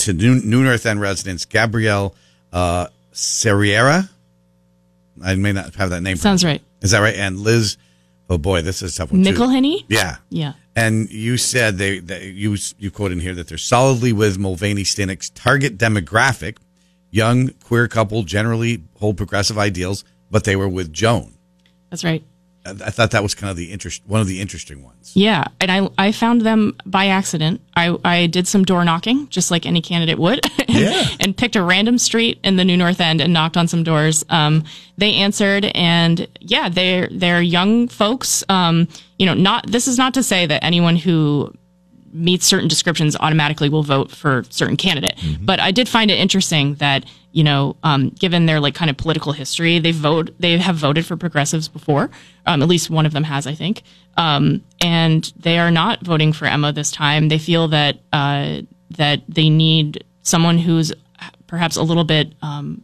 to 0.00 0.12
New, 0.12 0.40
North 0.40 0.86
End 0.86 1.00
residents 1.00 1.44
Gabrielle 1.44 2.14
uh, 2.52 2.86
Serriera. 3.12 4.08
I 5.22 5.34
may 5.34 5.52
not 5.52 5.74
have 5.74 5.90
that 5.90 6.02
name. 6.02 6.16
sounds 6.16 6.44
right. 6.44 6.62
Is 6.80 6.92
that 6.92 7.00
right? 7.00 7.14
And 7.14 7.40
Liz. 7.40 7.76
Oh 8.28 8.38
boy, 8.38 8.62
this 8.62 8.80
is 8.80 8.94
a 8.94 8.98
tough 8.98 9.12
one. 9.12 9.22
too. 9.32 9.38
Yeah. 9.88 10.16
Yeah. 10.28 10.52
And 10.76 11.10
you 11.10 11.36
said 11.36 11.78
they 11.78 11.98
that 11.98 12.22
you 12.22 12.56
you 12.78 12.90
quote 12.90 13.12
in 13.12 13.20
here 13.20 13.34
that 13.34 13.48
they're 13.48 13.58
solidly 13.58 14.12
with 14.12 14.38
Mulvaney 14.38 14.84
Stanak's 14.84 15.30
target 15.30 15.76
demographic, 15.76 16.58
young 17.10 17.50
queer 17.64 17.88
couple 17.88 18.22
generally 18.22 18.82
hold 18.98 19.16
progressive 19.16 19.58
ideals, 19.58 20.04
but 20.30 20.44
they 20.44 20.54
were 20.54 20.68
with 20.68 20.92
Joan. 20.92 21.34
That's 21.90 22.04
right. 22.04 22.22
I 22.66 22.70
I 22.70 22.90
thought 22.90 23.10
that 23.12 23.22
was 23.22 23.34
kind 23.34 23.50
of 23.50 23.56
the 23.56 23.72
interest, 23.72 24.02
one 24.06 24.20
of 24.20 24.26
the 24.26 24.40
interesting 24.40 24.82
ones. 24.84 25.12
Yeah, 25.14 25.44
and 25.60 25.70
I 25.72 25.88
I 25.98 26.12
found 26.12 26.42
them 26.42 26.76
by 26.84 27.06
accident. 27.06 27.60
I 27.74 27.96
I 28.04 28.26
did 28.26 28.46
some 28.46 28.64
door 28.64 28.84
knocking, 28.84 29.28
just 29.28 29.50
like 29.50 29.64
any 29.66 29.80
candidate 29.80 30.18
would, 30.18 30.40
and, 30.68 30.68
Yeah. 30.78 31.06
and 31.20 31.36
picked 31.36 31.56
a 31.56 31.62
random 31.62 31.98
street 31.98 32.38
in 32.44 32.56
the 32.56 32.64
New 32.64 32.76
North 32.76 33.00
End 33.00 33.20
and 33.20 33.32
knocked 33.32 33.56
on 33.56 33.66
some 33.68 33.82
doors. 33.82 34.24
Um, 34.28 34.64
they 34.98 35.14
answered, 35.14 35.64
and 35.74 36.26
yeah, 36.40 36.68
they're 36.68 37.08
they're 37.10 37.40
young 37.42 37.88
folks. 37.88 38.44
Um, 38.48 38.88
you 39.18 39.26
know, 39.26 39.34
not 39.34 39.66
this 39.66 39.88
is 39.88 39.96
not 39.98 40.14
to 40.14 40.22
say 40.22 40.46
that 40.46 40.62
anyone 40.64 40.96
who 40.96 41.52
meets 42.12 42.46
certain 42.46 42.68
descriptions 42.68 43.16
automatically 43.18 43.68
will 43.68 43.82
vote 43.82 44.10
for 44.10 44.44
certain 44.50 44.76
candidate. 44.76 45.18
But 45.40 45.60
I 45.60 45.70
did 45.70 45.88
find 45.88 46.10
it 46.10 46.18
interesting 46.18 46.74
that 46.76 47.04
you 47.32 47.44
know, 47.44 47.76
um, 47.84 48.10
given 48.10 48.46
their 48.46 48.58
like 48.58 48.74
kind 48.74 48.90
of 48.90 48.96
political 48.96 49.32
history, 49.32 49.78
they 49.78 49.92
vote 49.92 50.30
they 50.40 50.58
have 50.58 50.76
voted 50.76 51.06
for 51.06 51.16
progressives 51.16 51.68
before. 51.68 52.10
Um, 52.46 52.62
at 52.62 52.68
least 52.68 52.90
one 52.90 53.06
of 53.06 53.12
them 53.12 53.24
has, 53.24 53.46
I 53.46 53.54
think. 53.54 53.82
Um, 54.16 54.64
and 54.80 55.32
they 55.38 55.58
are 55.58 55.70
not 55.70 56.00
voting 56.00 56.32
for 56.32 56.46
Emma 56.46 56.72
this 56.72 56.90
time. 56.90 57.28
They 57.28 57.38
feel 57.38 57.68
that 57.68 58.00
uh, 58.12 58.62
that 58.90 59.22
they 59.28 59.48
need 59.48 60.04
someone 60.22 60.58
who's 60.58 60.92
perhaps 61.46 61.76
a 61.76 61.82
little 61.82 62.04
bit 62.04 62.32
um, 62.42 62.82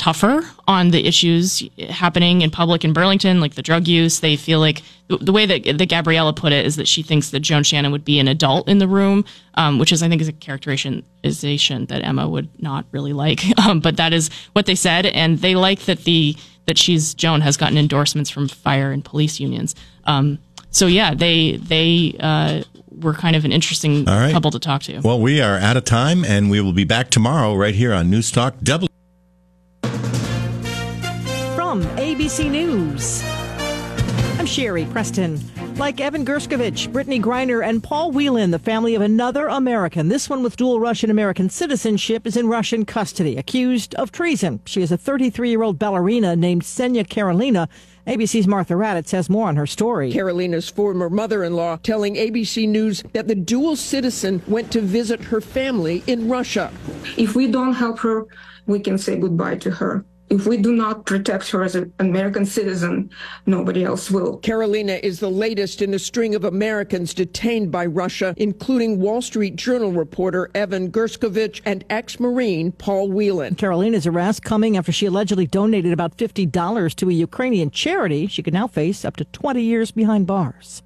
tougher 0.00 0.42
on 0.66 0.92
the 0.92 1.06
issues 1.06 1.62
happening 1.90 2.40
in 2.40 2.50
public 2.50 2.86
in 2.86 2.94
Burlington, 2.94 3.38
like 3.38 3.54
the 3.54 3.60
drug 3.60 3.86
use. 3.86 4.20
They 4.20 4.34
feel 4.34 4.58
like 4.58 4.82
the, 5.08 5.18
the 5.18 5.30
way 5.30 5.44
that, 5.44 5.76
that 5.76 5.88
Gabriella 5.90 6.32
put 6.32 6.54
it 6.54 6.64
is 6.64 6.76
that 6.76 6.88
she 6.88 7.02
thinks 7.02 7.28
that 7.30 7.40
Joan 7.40 7.64
Shannon 7.64 7.92
would 7.92 8.02
be 8.02 8.18
an 8.18 8.26
adult 8.26 8.66
in 8.66 8.78
the 8.78 8.88
room, 8.88 9.26
um, 9.56 9.78
which 9.78 9.92
is, 9.92 10.02
I 10.02 10.08
think, 10.08 10.22
is 10.22 10.28
a 10.28 10.32
characterization 10.32 11.84
that 11.86 12.02
Emma 12.02 12.26
would 12.26 12.48
not 12.62 12.86
really 12.92 13.12
like. 13.12 13.42
Um, 13.60 13.80
but 13.80 13.98
that 13.98 14.14
is 14.14 14.30
what 14.54 14.64
they 14.64 14.74
said, 14.74 15.04
and 15.04 15.38
they 15.38 15.54
like 15.54 15.80
that 15.80 16.04
the 16.04 16.34
that 16.66 16.78
she's 16.78 17.12
Joan 17.12 17.42
has 17.42 17.58
gotten 17.58 17.76
endorsements 17.76 18.30
from 18.30 18.48
fire 18.48 18.90
and 18.90 19.04
police 19.04 19.38
unions. 19.38 19.74
Um, 20.04 20.38
so 20.70 20.86
yeah, 20.86 21.12
they 21.12 21.56
they 21.56 22.16
uh, 22.18 22.62
were 22.88 23.12
kind 23.12 23.36
of 23.36 23.44
an 23.44 23.52
interesting 23.52 24.06
right. 24.06 24.32
couple 24.32 24.50
to 24.52 24.58
talk 24.58 24.82
to. 24.84 25.00
Well, 25.00 25.20
we 25.20 25.42
are 25.42 25.58
out 25.58 25.76
of 25.76 25.84
time, 25.84 26.24
and 26.24 26.50
we 26.50 26.62
will 26.62 26.72
be 26.72 26.84
back 26.84 27.10
tomorrow 27.10 27.54
right 27.54 27.74
here 27.74 27.92
on 27.92 28.08
News 28.08 28.30
Talk 28.30 28.54
W. 28.62 28.89
ABC 32.10 32.50
News, 32.50 33.22
I'm 34.36 34.44
Sherry 34.44 34.84
Preston. 34.86 35.38
Like 35.76 36.00
Evan 36.00 36.24
Gershkovich, 36.24 36.88
Brittney 36.88 37.22
Griner, 37.22 37.64
and 37.64 37.84
Paul 37.84 38.10
Whelan, 38.10 38.50
the 38.50 38.58
family 38.58 38.96
of 38.96 39.00
another 39.00 39.46
American, 39.46 40.08
this 40.08 40.28
one 40.28 40.42
with 40.42 40.56
dual 40.56 40.80
Russian 40.80 41.08
American 41.10 41.48
citizenship, 41.48 42.26
is 42.26 42.36
in 42.36 42.48
Russian 42.48 42.84
custody, 42.84 43.36
accused 43.36 43.94
of 43.94 44.10
treason. 44.10 44.58
She 44.66 44.82
is 44.82 44.90
a 44.90 44.96
33 44.96 45.50
year 45.50 45.62
old 45.62 45.78
ballerina 45.78 46.34
named 46.34 46.62
Ksenia 46.62 47.08
Karelina. 47.08 47.68
ABC's 48.08 48.48
Martha 48.48 48.74
Raddatz 48.74 49.12
has 49.12 49.30
more 49.30 49.46
on 49.46 49.54
her 49.54 49.66
story. 49.68 50.10
Karelina's 50.12 50.68
former 50.68 51.08
mother 51.08 51.44
in 51.44 51.54
law 51.54 51.76
telling 51.76 52.16
ABC 52.16 52.68
News 52.68 53.04
that 53.12 53.28
the 53.28 53.36
dual 53.36 53.76
citizen 53.76 54.42
went 54.48 54.72
to 54.72 54.80
visit 54.80 55.20
her 55.20 55.40
family 55.40 56.02
in 56.08 56.28
Russia. 56.28 56.72
If 57.16 57.36
we 57.36 57.46
don't 57.46 57.74
help 57.74 58.00
her, 58.00 58.26
we 58.66 58.80
can 58.80 58.98
say 58.98 59.16
goodbye 59.16 59.58
to 59.58 59.70
her. 59.70 60.04
If 60.30 60.46
we 60.46 60.58
do 60.58 60.72
not 60.72 61.06
protect 61.06 61.50
her 61.50 61.64
as 61.64 61.74
an 61.74 61.92
American 61.98 62.46
citizen, 62.46 63.10
nobody 63.46 63.82
else 63.82 64.12
will. 64.12 64.38
Karelina 64.38 65.00
is 65.02 65.18
the 65.18 65.28
latest 65.28 65.82
in 65.82 65.92
a 65.92 65.98
string 65.98 66.36
of 66.36 66.44
Americans 66.44 67.12
detained 67.12 67.72
by 67.72 67.84
Russia, 67.84 68.32
including 68.36 69.00
Wall 69.00 69.22
Street 69.22 69.56
Journal 69.56 69.90
reporter 69.90 70.48
Evan 70.54 70.92
Gershkovich 70.92 71.60
and 71.64 71.84
ex 71.90 72.20
Marine 72.20 72.70
Paul 72.70 73.10
Whelan. 73.10 73.56
Karelina's 73.56 74.06
arrest 74.06 74.44
coming 74.44 74.76
after 74.76 74.92
she 74.92 75.06
allegedly 75.06 75.48
donated 75.48 75.92
about 75.92 76.16
$50 76.16 76.94
to 76.94 77.10
a 77.10 77.12
Ukrainian 77.12 77.72
charity. 77.72 78.28
She 78.28 78.44
could 78.44 78.54
now 78.54 78.68
face 78.68 79.04
up 79.04 79.16
to 79.16 79.24
20 79.24 79.60
years 79.60 79.90
behind 79.90 80.28
bars. 80.28 80.84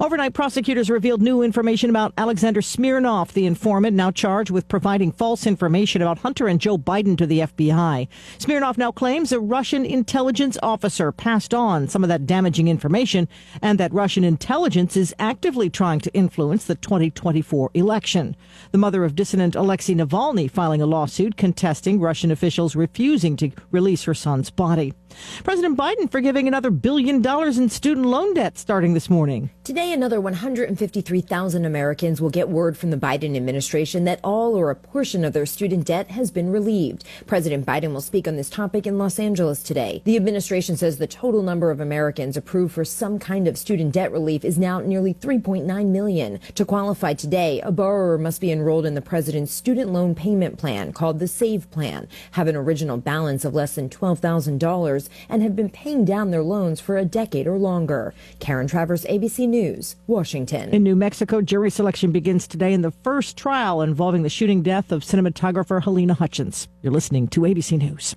Overnight, 0.00 0.34
prosecutors 0.34 0.90
revealed 0.90 1.22
new 1.22 1.42
information 1.42 1.88
about 1.88 2.12
Alexander 2.18 2.60
Smirnov, 2.60 3.32
the 3.32 3.46
informant 3.46 3.94
now 3.94 4.10
charged 4.10 4.50
with 4.50 4.66
providing 4.66 5.12
false 5.12 5.46
information 5.46 6.02
about 6.02 6.18
Hunter 6.18 6.48
and 6.48 6.60
Joe 6.60 6.76
Biden 6.76 7.16
to 7.16 7.26
the 7.26 7.40
FBI. 7.40 8.08
Smirnov 8.38 8.76
now 8.76 8.90
claims 8.90 9.30
a 9.30 9.38
Russian 9.38 9.84
intelligence 9.84 10.58
officer 10.64 11.12
passed 11.12 11.54
on 11.54 11.86
some 11.86 12.02
of 12.02 12.08
that 12.08 12.26
damaging 12.26 12.66
information 12.66 13.28
and 13.62 13.78
that 13.78 13.94
Russian 13.94 14.24
intelligence 14.24 14.96
is 14.96 15.14
actively 15.20 15.70
trying 15.70 16.00
to 16.00 16.12
influence 16.12 16.64
the 16.64 16.74
2024 16.74 17.70
election. 17.74 18.34
The 18.72 18.78
mother 18.78 19.04
of 19.04 19.14
dissident 19.14 19.54
Alexei 19.54 19.94
Navalny 19.94 20.50
filing 20.50 20.82
a 20.82 20.86
lawsuit 20.86 21.36
contesting 21.36 22.00
Russian 22.00 22.32
officials 22.32 22.74
refusing 22.74 23.36
to 23.36 23.52
release 23.70 24.02
her 24.02 24.14
son's 24.14 24.50
body. 24.50 24.92
President 25.42 25.76
Biden 25.76 26.10
forgiving 26.10 26.48
another 26.48 26.70
billion 26.70 27.22
dollars 27.22 27.58
in 27.58 27.68
student 27.68 28.06
loan 28.06 28.34
debt 28.34 28.58
starting 28.58 28.94
this 28.94 29.10
morning. 29.10 29.50
Today, 29.64 29.92
another 29.92 30.20
153,000 30.20 31.64
Americans 31.64 32.20
will 32.20 32.30
get 32.30 32.48
word 32.48 32.76
from 32.76 32.90
the 32.90 32.96
Biden 32.96 33.36
administration 33.36 34.04
that 34.04 34.20
all 34.22 34.54
or 34.54 34.70
a 34.70 34.76
portion 34.76 35.24
of 35.24 35.32
their 35.32 35.46
student 35.46 35.86
debt 35.86 36.10
has 36.10 36.30
been 36.30 36.50
relieved. 36.50 37.04
President 37.26 37.64
Biden 37.64 37.92
will 37.92 38.00
speak 38.00 38.28
on 38.28 38.36
this 38.36 38.50
topic 38.50 38.86
in 38.86 38.98
Los 38.98 39.18
Angeles 39.18 39.62
today. 39.62 40.02
The 40.04 40.16
administration 40.16 40.76
says 40.76 40.98
the 40.98 41.06
total 41.06 41.42
number 41.42 41.70
of 41.70 41.80
Americans 41.80 42.36
approved 42.36 42.74
for 42.74 42.84
some 42.84 43.18
kind 43.18 43.48
of 43.48 43.56
student 43.56 43.92
debt 43.92 44.12
relief 44.12 44.44
is 44.44 44.58
now 44.58 44.80
nearly 44.80 45.14
3.9 45.14 45.86
million. 45.86 46.40
To 46.54 46.64
qualify 46.64 47.14
today, 47.14 47.60
a 47.62 47.72
borrower 47.72 48.18
must 48.18 48.40
be 48.40 48.52
enrolled 48.52 48.86
in 48.86 48.94
the 48.94 49.00
president's 49.00 49.52
student 49.52 49.92
loan 49.92 50.14
payment 50.14 50.58
plan 50.58 50.92
called 50.92 51.18
the 51.18 51.28
SAVE 51.28 51.70
Plan, 51.70 52.08
have 52.32 52.48
an 52.48 52.56
original 52.56 52.96
balance 52.96 53.44
of 53.44 53.54
less 53.54 53.74
than 53.74 53.88
$12,000, 53.88 55.03
and 55.28 55.42
have 55.42 55.56
been 55.56 55.70
paying 55.70 56.04
down 56.04 56.30
their 56.30 56.42
loans 56.42 56.80
for 56.80 56.96
a 56.96 57.04
decade 57.04 57.46
or 57.46 57.58
longer. 57.58 58.14
Karen 58.40 58.66
Travers, 58.66 59.04
ABC 59.04 59.48
News, 59.48 59.96
Washington. 60.06 60.70
In 60.70 60.82
New 60.82 60.96
Mexico, 60.96 61.40
jury 61.40 61.70
selection 61.70 62.12
begins 62.12 62.46
today 62.46 62.72
in 62.72 62.82
the 62.82 62.90
first 62.90 63.36
trial 63.36 63.82
involving 63.82 64.22
the 64.22 64.30
shooting 64.30 64.62
death 64.62 64.92
of 64.92 65.02
cinematographer 65.02 65.82
Halyna 65.82 66.16
Hutchins. 66.16 66.68
You're 66.82 66.92
listening 66.92 67.28
to 67.28 67.40
ABC 67.40 67.78
News. 67.78 68.16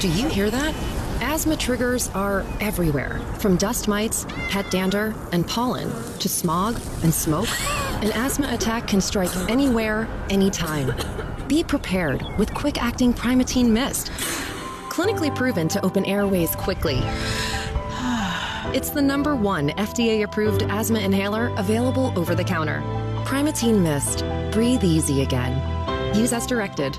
Do 0.00 0.08
you 0.08 0.28
hear 0.28 0.50
that? 0.50 0.74
Asthma 1.20 1.56
triggers 1.56 2.08
are 2.10 2.46
everywhere, 2.60 3.20
from 3.40 3.56
dust 3.56 3.88
mites, 3.88 4.24
pet 4.48 4.70
dander, 4.70 5.14
and 5.32 5.46
pollen 5.46 5.90
to 6.20 6.28
smog 6.28 6.80
and 7.02 7.12
smoke. 7.12 7.48
An 8.02 8.12
asthma 8.12 8.54
attack 8.54 8.86
can 8.86 9.00
strike 9.00 9.34
anywhere, 9.50 10.08
anytime. 10.30 10.94
Be 11.48 11.64
prepared 11.64 12.22
with 12.38 12.54
quick 12.54 12.80
acting 12.80 13.12
Primatene 13.12 13.70
Mist. 13.70 14.12
Clinically 14.98 15.32
proven 15.32 15.68
to 15.68 15.84
open 15.84 16.04
airways 16.06 16.56
quickly. 16.56 17.00
It's 18.74 18.90
the 18.90 19.00
number 19.00 19.36
one 19.36 19.70
FDA 19.70 20.24
approved 20.24 20.64
asthma 20.64 20.98
inhaler 20.98 21.54
available 21.56 22.12
over 22.18 22.34
the 22.34 22.42
counter. 22.42 22.82
Primatene 23.24 23.80
Mist. 23.80 24.24
Breathe 24.52 24.82
easy 24.82 25.22
again. 25.22 25.54
Use 26.16 26.32
as 26.32 26.46
directed. 26.48 26.98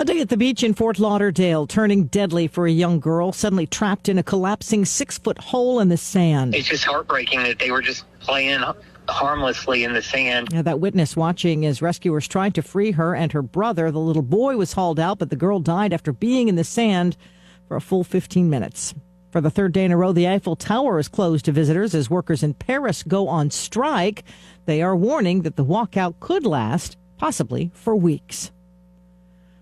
A 0.00 0.04
day 0.04 0.20
at 0.20 0.28
the 0.28 0.36
beach 0.36 0.62
in 0.62 0.74
Fort 0.74 1.00
Lauderdale 1.00 1.66
turning 1.66 2.04
deadly 2.04 2.46
for 2.46 2.68
a 2.68 2.70
young 2.70 3.00
girl 3.00 3.32
suddenly 3.32 3.66
trapped 3.66 4.08
in 4.08 4.16
a 4.16 4.22
collapsing 4.22 4.84
six 4.84 5.18
foot 5.18 5.38
hole 5.38 5.80
in 5.80 5.88
the 5.88 5.96
sand. 5.96 6.54
It's 6.54 6.68
just 6.68 6.84
heartbreaking 6.84 7.42
that 7.42 7.58
they 7.58 7.72
were 7.72 7.82
just 7.82 8.04
playing 8.20 8.62
harmlessly 9.08 9.82
in 9.82 9.94
the 9.94 10.02
sand. 10.02 10.50
Yeah, 10.52 10.62
that 10.62 10.78
witness 10.78 11.16
watching 11.16 11.66
as 11.66 11.82
rescuers 11.82 12.28
tried 12.28 12.54
to 12.54 12.62
free 12.62 12.92
her 12.92 13.12
and 13.12 13.32
her 13.32 13.42
brother. 13.42 13.90
The 13.90 13.98
little 13.98 14.22
boy 14.22 14.56
was 14.56 14.74
hauled 14.74 15.00
out, 15.00 15.18
but 15.18 15.30
the 15.30 15.36
girl 15.36 15.58
died 15.58 15.92
after 15.92 16.12
being 16.12 16.46
in 16.46 16.54
the 16.54 16.62
sand 16.62 17.16
for 17.66 17.76
a 17.76 17.80
full 17.80 18.04
15 18.04 18.48
minutes. 18.48 18.94
For 19.32 19.40
the 19.40 19.50
third 19.50 19.72
day 19.72 19.84
in 19.84 19.90
a 19.90 19.96
row, 19.96 20.12
the 20.12 20.28
Eiffel 20.28 20.54
Tower 20.54 21.00
is 21.00 21.08
closed 21.08 21.46
to 21.46 21.52
visitors 21.52 21.96
as 21.96 22.08
workers 22.08 22.44
in 22.44 22.54
Paris 22.54 23.02
go 23.02 23.26
on 23.26 23.50
strike. 23.50 24.22
They 24.64 24.80
are 24.80 24.94
warning 24.94 25.42
that 25.42 25.56
the 25.56 25.64
walkout 25.64 26.20
could 26.20 26.46
last, 26.46 26.96
possibly 27.16 27.72
for 27.74 27.96
weeks. 27.96 28.52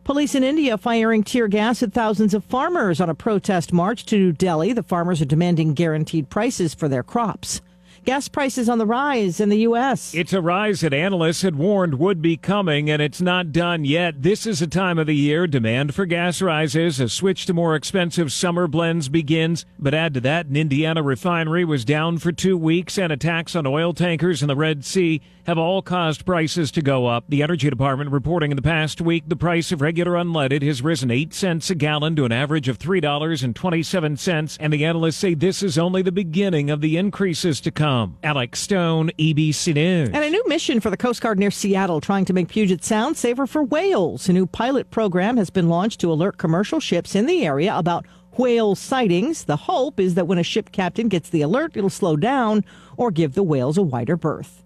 Police 0.06 0.36
in 0.36 0.44
India 0.44 0.78
firing 0.78 1.24
tear 1.24 1.48
gas 1.48 1.82
at 1.82 1.92
thousands 1.92 2.32
of 2.32 2.44
farmers 2.44 3.00
on 3.00 3.10
a 3.10 3.14
protest 3.14 3.72
march 3.72 4.06
to 4.06 4.16
New 4.16 4.30
Delhi. 4.30 4.72
The 4.72 4.84
farmers 4.84 5.20
are 5.20 5.24
demanding 5.24 5.74
guaranteed 5.74 6.30
prices 6.30 6.74
for 6.74 6.88
their 6.88 7.02
crops. 7.02 7.60
Gas 8.04 8.28
prices 8.28 8.68
on 8.68 8.78
the 8.78 8.86
rise 8.86 9.40
in 9.40 9.48
the 9.48 9.58
U.S. 9.62 10.14
It's 10.14 10.32
a 10.32 10.40
rise 10.40 10.82
that 10.82 10.94
analysts 10.94 11.42
had 11.42 11.56
warned 11.56 11.98
would 11.98 12.22
be 12.22 12.36
coming, 12.36 12.88
and 12.88 13.02
it's 13.02 13.20
not 13.20 13.50
done 13.50 13.84
yet. 13.84 14.22
This 14.22 14.46
is 14.46 14.62
a 14.62 14.68
time 14.68 15.00
of 15.00 15.08
the 15.08 15.16
year 15.16 15.48
demand 15.48 15.92
for 15.92 16.06
gas 16.06 16.40
rises. 16.40 17.00
A 17.00 17.08
switch 17.08 17.44
to 17.46 17.52
more 17.52 17.74
expensive 17.74 18.32
summer 18.32 18.68
blends 18.68 19.08
begins. 19.08 19.66
But 19.76 19.92
add 19.92 20.14
to 20.14 20.20
that, 20.20 20.46
an 20.46 20.54
Indiana 20.54 21.02
refinery 21.02 21.64
was 21.64 21.84
down 21.84 22.18
for 22.18 22.30
two 22.30 22.56
weeks, 22.56 22.96
and 22.96 23.12
attacks 23.12 23.56
on 23.56 23.66
oil 23.66 23.92
tankers 23.92 24.40
in 24.40 24.46
the 24.46 24.54
Red 24.54 24.84
Sea 24.84 25.20
have 25.46 25.58
all 25.58 25.80
caused 25.80 26.26
prices 26.26 26.70
to 26.72 26.82
go 26.82 27.06
up. 27.06 27.24
The 27.28 27.42
Energy 27.42 27.70
Department 27.70 28.10
reporting 28.10 28.50
in 28.50 28.56
the 28.56 28.62
past 28.62 29.00
week 29.00 29.24
the 29.28 29.36
price 29.36 29.70
of 29.70 29.80
regular 29.80 30.12
unleaded 30.12 30.62
has 30.62 30.82
risen 30.82 31.10
8 31.10 31.32
cents 31.32 31.70
a 31.70 31.74
gallon 31.76 32.16
to 32.16 32.24
an 32.24 32.32
average 32.32 32.68
of 32.68 32.78
$3.27, 32.78 34.56
and 34.58 34.72
the 34.72 34.84
analysts 34.84 35.16
say 35.16 35.34
this 35.34 35.62
is 35.62 35.78
only 35.78 36.02
the 36.02 36.10
beginning 36.10 36.68
of 36.68 36.80
the 36.80 36.96
increases 36.96 37.60
to 37.60 37.70
come. 37.70 38.18
Alex 38.24 38.60
Stone, 38.60 39.10
ABC 39.18 39.72
News. 39.74 40.10
And 40.12 40.24
a 40.24 40.30
new 40.30 40.42
mission 40.48 40.80
for 40.80 40.90
the 40.90 40.96
Coast 40.96 41.20
Guard 41.20 41.38
near 41.38 41.52
Seattle 41.52 42.00
trying 42.00 42.24
to 42.24 42.32
make 42.32 42.48
Puget 42.48 42.82
Sound 42.82 43.16
safer 43.16 43.46
for 43.46 43.62
whales. 43.62 44.28
A 44.28 44.32
new 44.32 44.46
pilot 44.46 44.90
program 44.90 45.36
has 45.36 45.50
been 45.50 45.68
launched 45.68 46.00
to 46.00 46.10
alert 46.12 46.38
commercial 46.38 46.80
ships 46.80 47.14
in 47.14 47.26
the 47.26 47.46
area 47.46 47.76
about 47.76 48.04
whale 48.32 48.74
sightings. 48.74 49.44
The 49.44 49.56
hope 49.56 50.00
is 50.00 50.14
that 50.14 50.26
when 50.26 50.38
a 50.38 50.42
ship 50.42 50.72
captain 50.72 51.08
gets 51.08 51.30
the 51.30 51.42
alert, 51.42 51.76
it'll 51.76 51.88
slow 51.88 52.16
down 52.16 52.64
or 52.96 53.10
give 53.10 53.34
the 53.34 53.44
whales 53.44 53.78
a 53.78 53.82
wider 53.82 54.16
berth. 54.16 54.65